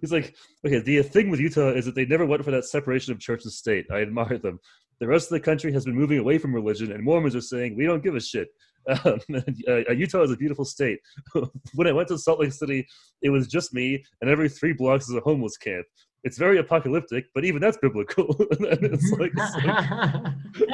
[0.00, 0.34] he's like
[0.66, 0.80] okay.
[0.80, 3.52] The thing with Utah is that they never went for that separation of church and
[3.52, 3.86] state.
[3.90, 4.58] I admire them.
[5.00, 7.76] The rest of the country has been moving away from religion, and Mormons are saying
[7.76, 8.48] we don't give a shit.
[8.86, 9.18] Um,
[9.66, 10.98] uh, Utah is a beautiful state.
[11.74, 12.86] when I went to Salt Lake City,
[13.22, 15.86] it was just me, and every three blocks is a homeless camp.
[16.22, 18.36] It's very apocalyptic, but even that's biblical.
[18.50, 19.56] it's like, it's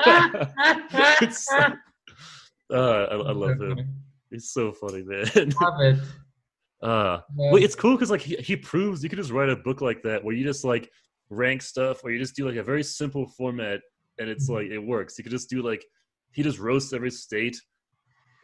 [0.03, 1.73] like It's so-
[2.73, 3.95] uh, I, I love him.
[4.31, 5.27] He's so funny, man.
[5.61, 5.99] Love it.
[6.83, 7.53] Uh, Yeah.
[7.53, 10.03] well, it's cool because like he, he proves you could just write a book like
[10.03, 10.91] that where you just like
[11.29, 13.81] rank stuff, or you just do like a very simple format,
[14.19, 14.55] and it's Mhm.
[14.55, 15.17] like it works.
[15.19, 15.85] You could just do like
[16.33, 17.57] he just roasts every state,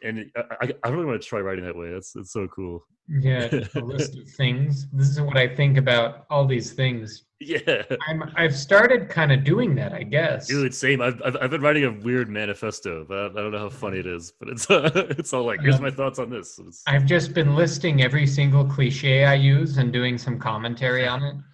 [0.03, 1.91] and I, I I really want to try writing that way.
[1.91, 2.85] That's it's so cool.
[3.07, 4.87] Yeah, a list of things.
[4.91, 7.23] This is what I think about all these things.
[7.39, 10.47] Yeah, I'm I've started kind of doing that, I guess.
[10.47, 11.01] dude, same.
[11.01, 13.99] I've, I've I've been writing a weird manifesto, but I, I don't know how funny
[13.99, 14.31] it is.
[14.39, 16.57] But it's it's all like here's Um, my thoughts on this.
[16.57, 21.23] It's- I've just been listing every single cliche I use and doing some commentary on
[21.23, 21.35] it.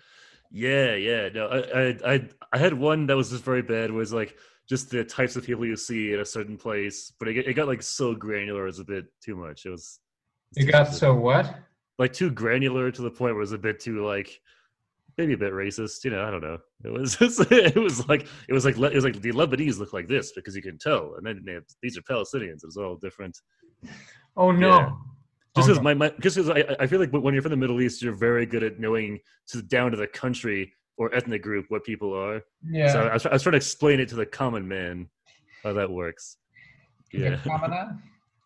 [0.56, 1.30] Yeah, yeah.
[1.34, 3.90] No, I, I, I, I had one that was just very bad.
[3.90, 4.38] Was like
[4.70, 7.54] just the types of people you see in a certain place, but it, got- it
[7.56, 9.66] got like so granular, it was a bit too much.
[9.66, 10.00] It was.
[10.56, 11.56] It got so what?
[11.98, 14.40] like too granular to the point where it was a bit too like
[15.18, 16.04] maybe a bit racist.
[16.04, 16.58] You know, I don't know.
[16.84, 20.08] It was it was like it was like it was like the Lebanese look like
[20.08, 22.64] this because you can tell, and then they have, these are Palestinians.
[22.64, 23.38] It's all different.
[24.36, 24.70] Oh no.
[24.70, 24.90] Yeah.
[24.92, 25.00] Oh,
[25.56, 25.84] just Oh, because no.
[25.84, 28.16] my, my just because I, I feel like when you're from the Middle East, you're
[28.16, 32.42] very good at knowing to down to the country or ethnic group what people are.
[32.70, 32.92] yeah.
[32.92, 35.10] So I was, I was trying to explain it to the common man
[35.64, 36.38] how that works.
[37.12, 37.38] Yeah,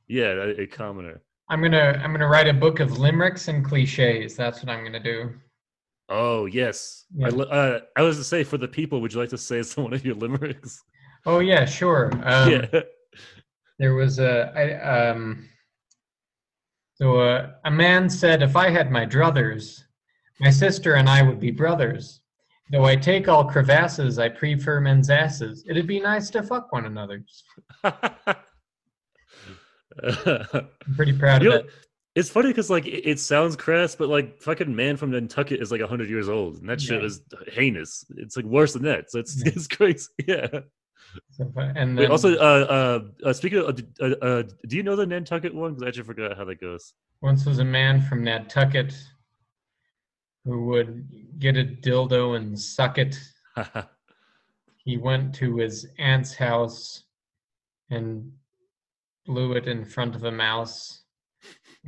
[0.07, 1.21] yeah, a, a commoner.
[1.49, 4.35] I'm gonna I'm gonna write a book of limericks and cliches.
[4.35, 5.33] That's what I'm gonna do.
[6.09, 7.27] Oh yes, Yeah.
[7.27, 9.85] I, uh, I was to say for the people, would you like to say some
[9.85, 10.81] one of your limericks?
[11.25, 12.11] Oh yeah, sure.
[12.23, 12.67] Um, yeah.
[13.79, 15.47] There was a I, um.
[16.95, 19.83] So uh, a man said, "If I had my druthers,
[20.39, 22.21] my sister and I would be brothers.
[22.71, 25.63] Though I take all crevasses, I prefer men's asses.
[25.69, 27.23] It'd be nice to fuck one another."
[27.83, 27.95] I'm
[30.95, 31.71] pretty proud You of it.
[32.17, 35.71] It's funny because like it, it sounds crass, but like fucking man from Nantucket is
[35.71, 37.07] like hundred years old, and that shit Yeah.
[37.07, 37.21] is
[37.53, 38.03] heinous.
[38.17, 39.11] It's like worse than that.
[39.11, 39.51] So it's Yeah.
[39.55, 40.09] it's crazy.
[40.25, 40.47] Yeah.
[41.31, 42.65] So, and Wait, also, uh,
[43.23, 43.65] uh, uh, speaking of,
[44.01, 45.71] uh, uh, uh, do you know the Nantucket one?
[45.71, 46.93] Because I actually forgot how that goes.
[47.21, 48.93] once was a man from Nantucket
[50.43, 51.07] who would
[51.39, 53.15] get a dildo and suck it.
[54.87, 57.03] He went to his aunt's house
[57.89, 58.31] and
[59.25, 61.03] blew it in front of a mouse,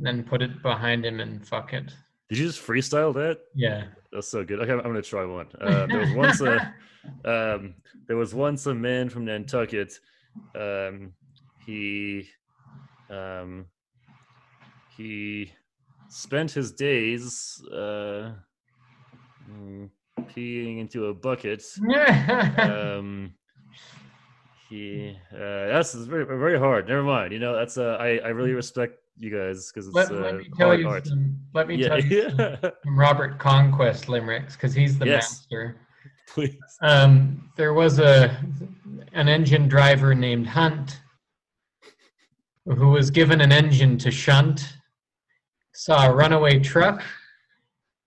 [0.00, 1.84] and then put it behind him and fuck it.
[2.30, 3.40] Did you just freestyle that?
[3.54, 3.84] Yeah.
[4.10, 4.60] That's so good.
[4.60, 5.48] Okay, I'm gonna try one.
[5.60, 6.74] Uh, there was once a
[7.24, 7.74] um,
[8.08, 9.92] there was once a man from Nantucket.
[10.54, 11.12] Um,
[11.66, 12.28] he
[13.10, 13.66] um,
[14.96, 15.52] he
[16.08, 18.32] spent his days uh,
[19.50, 19.90] mm,
[20.34, 21.62] peeing into a bucket.
[22.58, 23.34] Um,
[24.70, 26.88] he uh, that's very very hard.
[26.88, 27.32] Never mind.
[27.32, 30.36] You know that's uh, I I really respect you guys because it's let, uh, let
[30.38, 31.06] me tell you art.
[31.06, 35.30] some, let me Yeah, tell you some, some Robert Conquest limericks because he's the Yes.
[35.50, 35.76] master.
[36.28, 36.56] Please.
[36.82, 38.36] Um, there was a
[39.12, 41.00] an engine driver named Hunt
[42.64, 44.74] who was given an engine to shunt,
[45.74, 47.02] saw a runaway truck,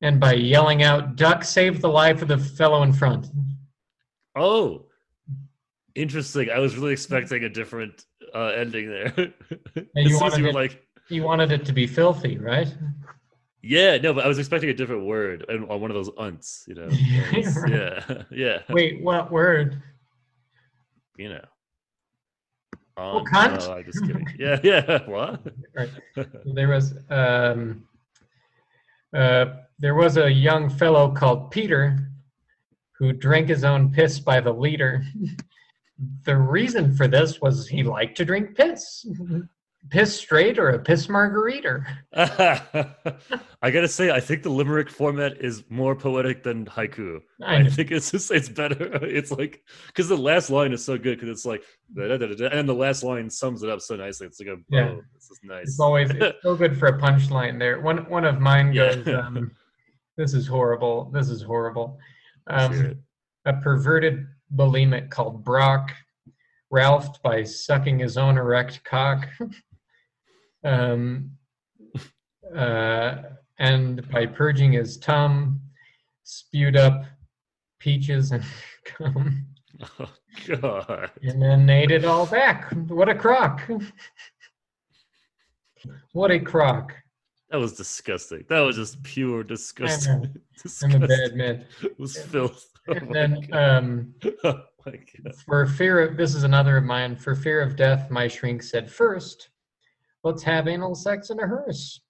[0.02, 3.28] and by yelling out "duck," saved the life of the fellow in front.
[4.36, 4.86] Oh,
[5.96, 6.50] interesting.
[6.50, 9.14] I was really expecting a different uh, ending there.
[9.76, 12.74] as you wanted you were it- like, He wanted it to be filthy, right?
[13.62, 16.68] yeah, no, but I was expecting a different word and on one of those unts,
[16.68, 16.90] you know.
[16.92, 17.72] Yeah, right.
[17.72, 19.82] yeah, yeah, Wait, what word?
[21.18, 21.46] you know.
[22.98, 23.28] Oh, Unt.
[23.28, 23.60] cunt.
[23.60, 24.28] No, I'm just kidding.
[24.38, 25.06] Yeah, yeah.
[25.08, 25.42] What?
[25.76, 25.90] Right.
[26.54, 27.86] There was um,
[29.16, 29.46] uh,
[29.80, 31.98] there was a young fellow called Peter
[32.98, 35.04] who drank his own piss by the liter.
[36.26, 39.06] the reason for this was he liked to drink piss,
[39.90, 41.84] piss straight or a piss margarita.
[42.16, 47.22] I gotta say, I think the limerick format is more poetic than haiku.
[47.42, 49.00] I I think it's just it's better.
[49.04, 51.64] It's like because the last line is so good because it's like
[51.96, 54.28] da, da, da, and the last line sums it up so nicely.
[54.28, 54.88] It's like a Yeah.
[54.90, 55.02] bow.
[55.14, 55.64] This is nice.
[55.68, 57.80] It's always it's so good for a punchline there.
[57.82, 58.96] One one of mine Yeah.
[58.96, 59.52] goes, um,
[60.18, 61.12] "This is horrible.
[61.14, 62.00] This is horrible."
[62.48, 62.96] Um,
[63.46, 64.26] a perverted
[64.56, 65.92] bulimic called Brock,
[66.74, 69.28] Ralphed by sucking his own erect cock,
[70.64, 71.32] um,
[72.56, 73.16] uh,
[73.60, 75.60] and by purging his tum,
[76.24, 77.04] spewed up
[77.80, 78.44] peaches and
[78.86, 79.46] cum,
[80.00, 80.10] Oh
[80.48, 81.12] god.
[81.22, 82.72] and then ate it all back.
[82.88, 83.62] What a crock!
[86.14, 86.94] What a crock!
[87.50, 88.46] That was disgusting.
[88.50, 90.34] That was just pure disgusting.
[90.84, 91.66] I'm a bad man.
[91.84, 92.68] It was filth.
[92.88, 95.36] Oh And then, um, oh my god.
[95.46, 97.16] For fear of this is another of mine.
[97.16, 99.50] For fear of death, my shrink said first,
[100.24, 102.02] let's have anal sex in a hearse.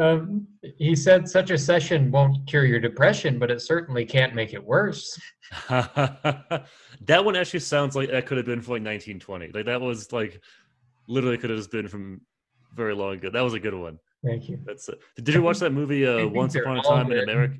[0.00, 0.46] Um,
[0.78, 4.64] he said such a session won't cure your depression, but it certainly can't make it
[4.64, 5.18] worse.
[5.68, 6.64] that
[7.24, 9.50] one actually sounds like that could have been from like 1920.
[9.52, 10.40] Like that was like
[11.08, 12.20] literally could have just been from
[12.74, 13.30] very long ago.
[13.30, 13.98] That was a good one.
[14.24, 14.58] Thank you.
[14.64, 14.98] That's it.
[15.16, 17.18] Did you watch that movie uh, Once Upon a Time in.
[17.18, 17.56] America?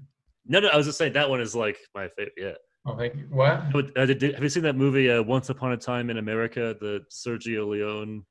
[0.47, 2.35] No, no, I was just saying that one is like my favorite.
[2.37, 2.53] Yeah.
[2.87, 3.27] Oh, thank you.
[3.31, 3.65] What?
[3.97, 7.01] Uh, did- have you seen that movie uh, Once Upon a Time in America, the
[7.11, 8.25] Sergio Leone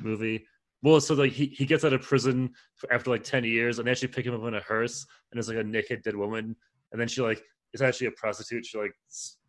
[0.00, 0.44] movie?
[0.82, 3.86] Well, so like he, he gets out of prison for, after like ten years, and
[3.86, 6.54] they actually pick him up in a hearse, and it's like a naked dead woman,
[6.92, 8.64] and then she like is actually a prostitute.
[8.66, 8.92] She like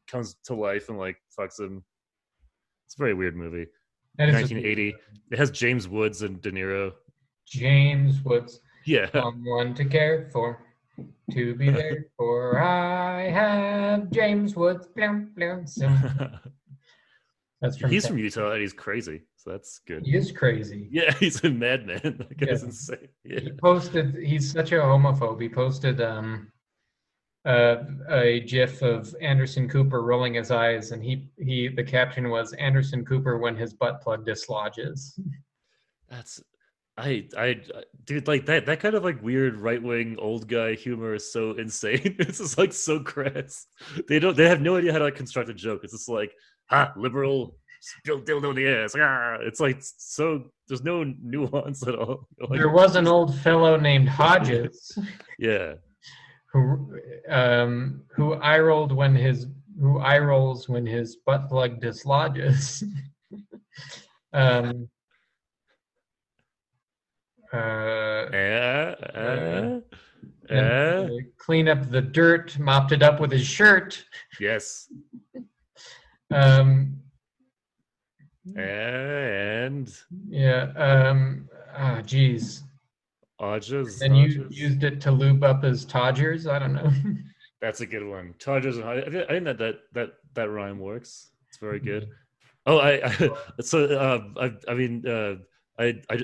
[0.09, 1.84] comes to life and like fucks him.
[2.86, 3.67] It's a very weird movie.
[4.17, 4.95] That is a- 1980.
[5.32, 6.93] It has James Woods and De Niro.
[7.45, 8.61] James Woods.
[8.86, 10.63] Yeah, Someone to care for,
[11.32, 12.57] to be there for.
[12.61, 14.88] I have James Woods.
[14.95, 15.65] Blum, blum.
[17.62, 17.89] That's from.
[17.91, 20.05] he's from Utah and he's crazy, so that's good.
[20.05, 20.88] He is crazy.
[20.91, 21.99] Yeah, he's a madman.
[22.30, 22.66] That guy's Yeah.
[22.68, 23.08] insane.
[23.24, 23.39] Yeah.
[23.39, 24.16] He posted.
[24.16, 25.41] He's such a homophobe.
[25.41, 26.51] He posted um,
[27.45, 27.78] uh,
[28.10, 33.03] a GIF of Anderson Cooper rolling his eyes, and he he the caption was Anderson
[33.05, 35.20] Cooper when his butt plug dislodges.
[36.10, 36.41] That's
[36.97, 37.62] I I
[38.05, 41.51] dude like that that kind of like weird right wing old guy humor is so
[41.58, 42.16] insane.
[42.20, 43.66] it's just like so crass.
[44.08, 45.82] They don't they have no idea how to like, construct a joke.
[45.84, 46.34] It's just like
[46.72, 48.95] ah liberal still dildo in the ass.
[48.97, 52.28] Ah, it's like so there's no nuance at all.
[52.49, 54.97] Like, There was an old fellow named Hodges.
[55.39, 55.74] yeah.
[56.51, 56.99] who
[57.30, 59.47] um who eye rolled when his
[59.80, 62.84] who eye rolls when his butt plug dislodges.
[64.34, 64.89] um
[67.53, 69.80] uh Eh, eh,
[70.49, 70.55] and, eh.
[70.55, 71.07] uh,
[71.38, 74.03] clean up the dirt, mopped it up with his shirt.
[74.39, 74.91] Yes.
[76.32, 77.01] Um
[78.55, 79.93] And
[80.30, 82.63] yeah, um ah geez.
[83.39, 84.01] Odges.
[84.01, 86.47] And you used it to lube up as Todgers?
[86.47, 86.91] I don't know.
[87.61, 88.36] That's a good one.
[88.39, 91.32] Chargers and I, think I think that that that that rhyme works.
[91.49, 92.09] It's very good.
[92.65, 93.30] Oh, I, I
[93.61, 95.36] so uh, I I mean uh,
[95.80, 96.23] I, I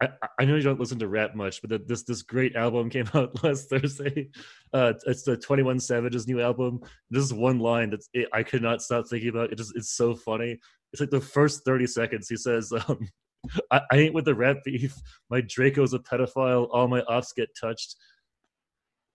[0.00, 0.08] I
[0.40, 3.42] I know you don't listen to rap much, but this this great album came out
[3.44, 4.30] last Thursday.
[4.72, 6.80] Uh, it's the Twenty One Savage's new album.
[7.10, 9.52] This is one line that I could not stop thinking about.
[9.52, 10.58] It just it's so funny.
[10.92, 12.28] It's like the first thirty seconds.
[12.28, 13.08] He says, um,
[13.70, 14.94] I, "I ain't with the rap beef.
[15.30, 16.68] My Draco's a pedophile.
[16.70, 17.96] All my ops get touched."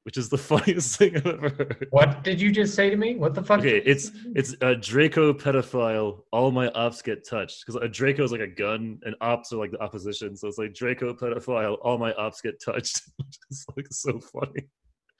[0.04, 1.88] Which is the funniest thing I've ever heard.
[1.92, 3.16] what did you just say to me?
[3.16, 3.60] What the fuck?
[3.60, 6.22] Okay, it's it's a Draco pedophile.
[6.32, 9.58] All my ops get touched because a Draco is like a gun, and ops are
[9.58, 10.36] like the opposition.
[10.36, 11.78] So it's like Draco pedophile.
[11.84, 13.02] All my ops get touched.
[13.50, 14.68] it's like so funny.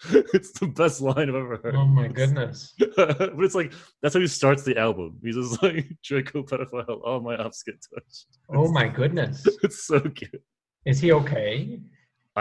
[0.34, 1.76] It's the best line I've ever heard.
[1.76, 2.74] Oh my goodness.
[2.96, 5.20] but it's like that's how he starts the album.
[5.22, 7.02] He's just like Draco pedophile.
[7.04, 8.28] All my ops get touched.
[8.56, 9.46] Oh my goodness.
[9.62, 10.42] It's so cute.
[10.86, 11.82] Is he okay?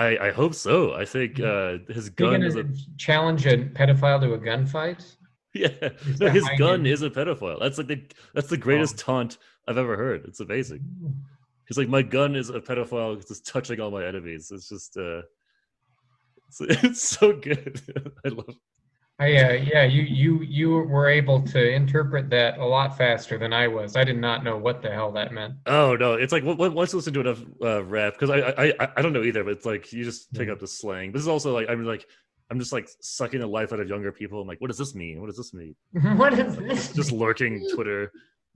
[0.07, 0.95] I I hope so.
[0.95, 2.65] I think uh his gun is a
[2.97, 5.05] challenge a pedophile to a gunfight?
[5.55, 5.71] Yeah,
[6.07, 6.87] Is no, his gun end?
[6.87, 7.59] is a pedophile.
[7.59, 8.01] That's like the
[8.35, 10.27] that's the greatest taunt I've ever heard.
[10.27, 10.81] It's amazing.
[11.67, 14.51] He's like, my gun is a pedophile because it's touching all my enemies.
[14.55, 15.23] It's just, uh,
[16.49, 17.81] it's, it's so good.
[18.25, 18.55] I love.
[19.21, 23.53] I, uh, yeah, you you you were able to interpret that a lot faster than
[23.53, 23.97] I was.
[23.97, 25.55] I did not know what the hell that meant.
[25.67, 28.89] Oh no, it's like once you listen to enough uh, rap because I, I I
[28.99, 30.53] I don't know either, but it's like you just pick Yeah.
[30.53, 31.11] up the slang.
[31.11, 32.07] This is also like I'm like
[32.51, 34.41] I'm just like sucking the life out of younger people.
[34.41, 35.21] I'm like, what does this mean?
[35.21, 35.75] What does this mean?
[36.17, 36.93] what is this?
[36.95, 38.13] Just lurking Twitter.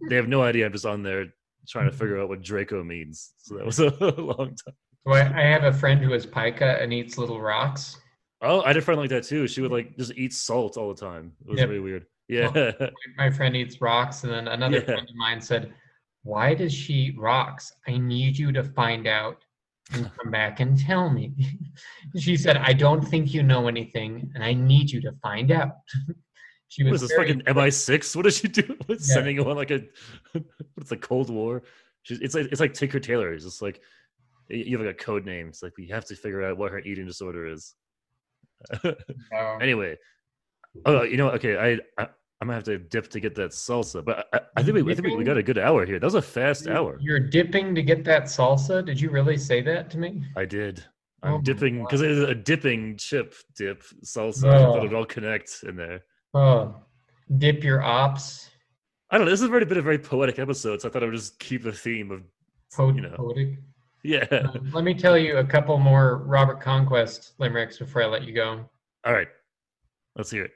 [0.09, 0.65] They have no idea.
[0.65, 1.27] I'm just on there
[1.69, 3.33] trying to figure out what Draco means.
[3.39, 3.91] So that was a
[4.21, 4.75] long time.
[5.07, 7.99] So I, I have a friend who is pica and eats little rocks.
[8.43, 9.47] Oh, I had a friend like that too.
[9.47, 11.33] She would like just eat salt all the time.
[11.47, 11.69] It was Yep.
[11.69, 12.07] really weird.
[12.29, 12.73] Yeah.
[13.17, 14.85] My friend eats rocks, and then another Yeah.
[14.85, 15.73] friend of mine said,
[16.23, 17.73] "Why does she eat rocks?
[17.87, 19.45] I need you to find out
[19.93, 21.33] and come back and tell me."
[22.19, 25.77] she said, "I don't think you know anything, and I need you to find out."
[26.69, 28.17] she what was is this fucking MI6?
[28.17, 28.77] What does she do?
[28.87, 29.15] What's Yeah.
[29.17, 29.85] Sending on like a
[30.75, 31.63] what's the Cold War?
[32.03, 33.33] She's it's like it's like Tinker Tailor.
[33.35, 33.81] It's just like
[34.49, 35.49] you have like a code name.
[35.49, 37.75] It's like we have to figure out what her eating disorder is.
[38.85, 39.59] Oh.
[39.61, 39.97] anyway,
[40.87, 42.09] oh, you know, okay, I, I
[42.41, 44.95] I'm gonna have to dip to get that salsa, but I, I think we I
[44.97, 45.99] think we, we got a good hour here.
[46.01, 46.99] That was a fast hour.
[47.01, 48.85] You're dipping to get that salsa.
[48.85, 50.23] Did you really say that to me?
[50.37, 50.85] I did.
[51.23, 54.49] Oh I'm my dipping because it is a dipping chip dip salsa.
[54.53, 54.79] I thought Oh.
[54.79, 56.01] it'd all connect in there.
[56.35, 56.75] Oh,
[57.39, 58.51] dip your ops.
[59.11, 59.31] I don't know.
[59.31, 61.63] This has already been a very poetic episode, so I thought I would just keep
[61.63, 62.23] the theme of
[62.75, 63.15] Po- You know.
[63.17, 63.59] poetic.
[64.03, 64.25] Yeah.
[64.31, 68.35] Um, let me tell you a couple more Robert Conquest limericks before I let you
[68.35, 68.69] go.
[69.05, 69.29] All right,
[70.17, 70.53] let's hear it.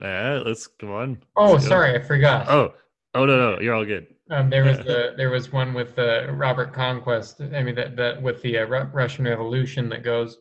[0.00, 1.22] Yeah, let's come on.
[1.36, 1.70] Oh, Let's go.
[1.70, 2.48] sorry, I forgot.
[2.48, 2.74] Oh,
[3.14, 4.06] oh no, no, you're all good.
[4.30, 7.40] Um, there was the there was one with uh, Robert Conquest.
[7.40, 10.38] I mean that that with the uh, Ru- Russian Revolution that goes.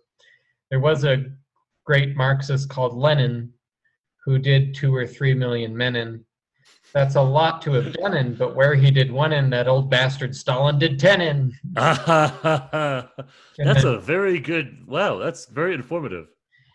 [0.70, 1.26] There was a
[1.86, 3.52] great Marxist called Lenin,
[4.26, 6.24] who did two or three million men in,
[6.94, 9.90] That's a lot to have done in, but where he did one in, that old
[9.90, 11.54] bastard Stalin did ten in.
[11.74, 12.00] that's
[13.84, 14.88] a very good.
[14.88, 16.28] Wow, that's very informative.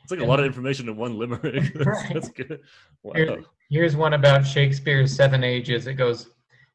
[0.05, 1.45] It's like a lot of information in one limerick.
[1.75, 2.15] That's, Right.
[2.15, 2.61] that's good.
[3.05, 3.13] Wow.
[3.15, 5.87] Here- here's one about Shakespeare's Seven Ages.
[5.87, 6.31] It goes,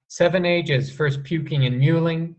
[0.07, 2.35] Seven ages, first puking and mewling,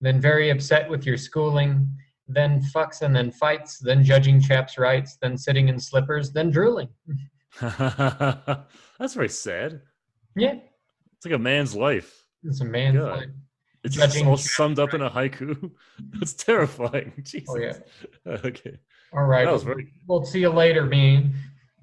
[0.00, 1.88] then very upset with your schooling,
[2.26, 6.88] then fucks and then fights, then judging chaps' rights, then sitting in slippers, then drooling.
[7.60, 9.80] that's very sad.
[10.36, 10.54] Yeah,
[11.16, 12.26] It's like a man's life.
[12.42, 13.18] it's a man's God.
[13.18, 13.28] life.
[13.84, 15.70] It's Judging all summed up in a haiku.
[16.18, 17.12] That's terrifying.
[17.22, 17.48] Jesus.
[17.50, 17.74] Oh, yeah.
[18.44, 18.78] Okay.
[19.12, 19.44] All right.
[19.44, 21.34] That was very We'll see you later, Bean.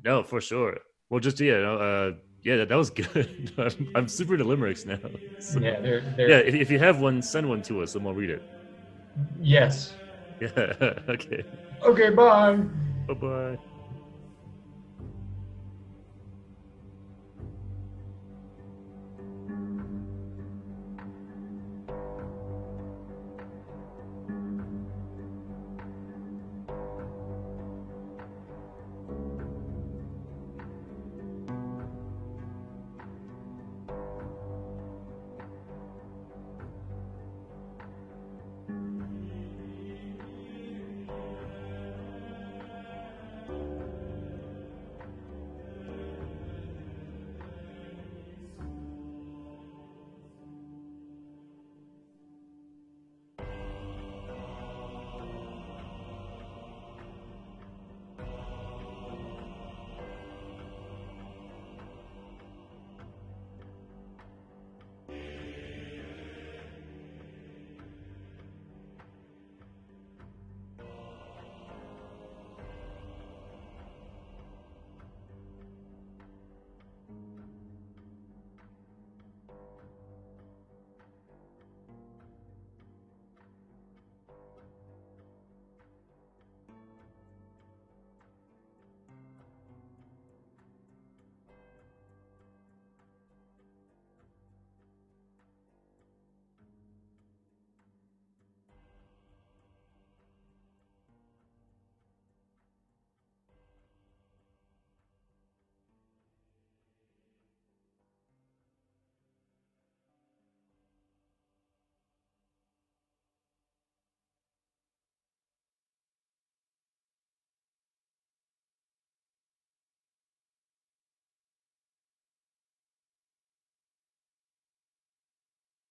[0.04, 0.80] no, for sure.
[1.10, 3.54] Well, just yeah, uh, yeah, that, that was good.
[3.58, 4.98] I'm, I'm super into limericks now.
[5.40, 6.38] So- Yeah, they're, they're, yeah.
[6.38, 8.42] If, if you have one, send one to us, and we'll read it.
[9.40, 9.94] yes.
[10.42, 10.50] Yeah.
[11.08, 11.44] okay.
[11.84, 12.56] Okay, bye.
[13.08, 13.58] Bye bye.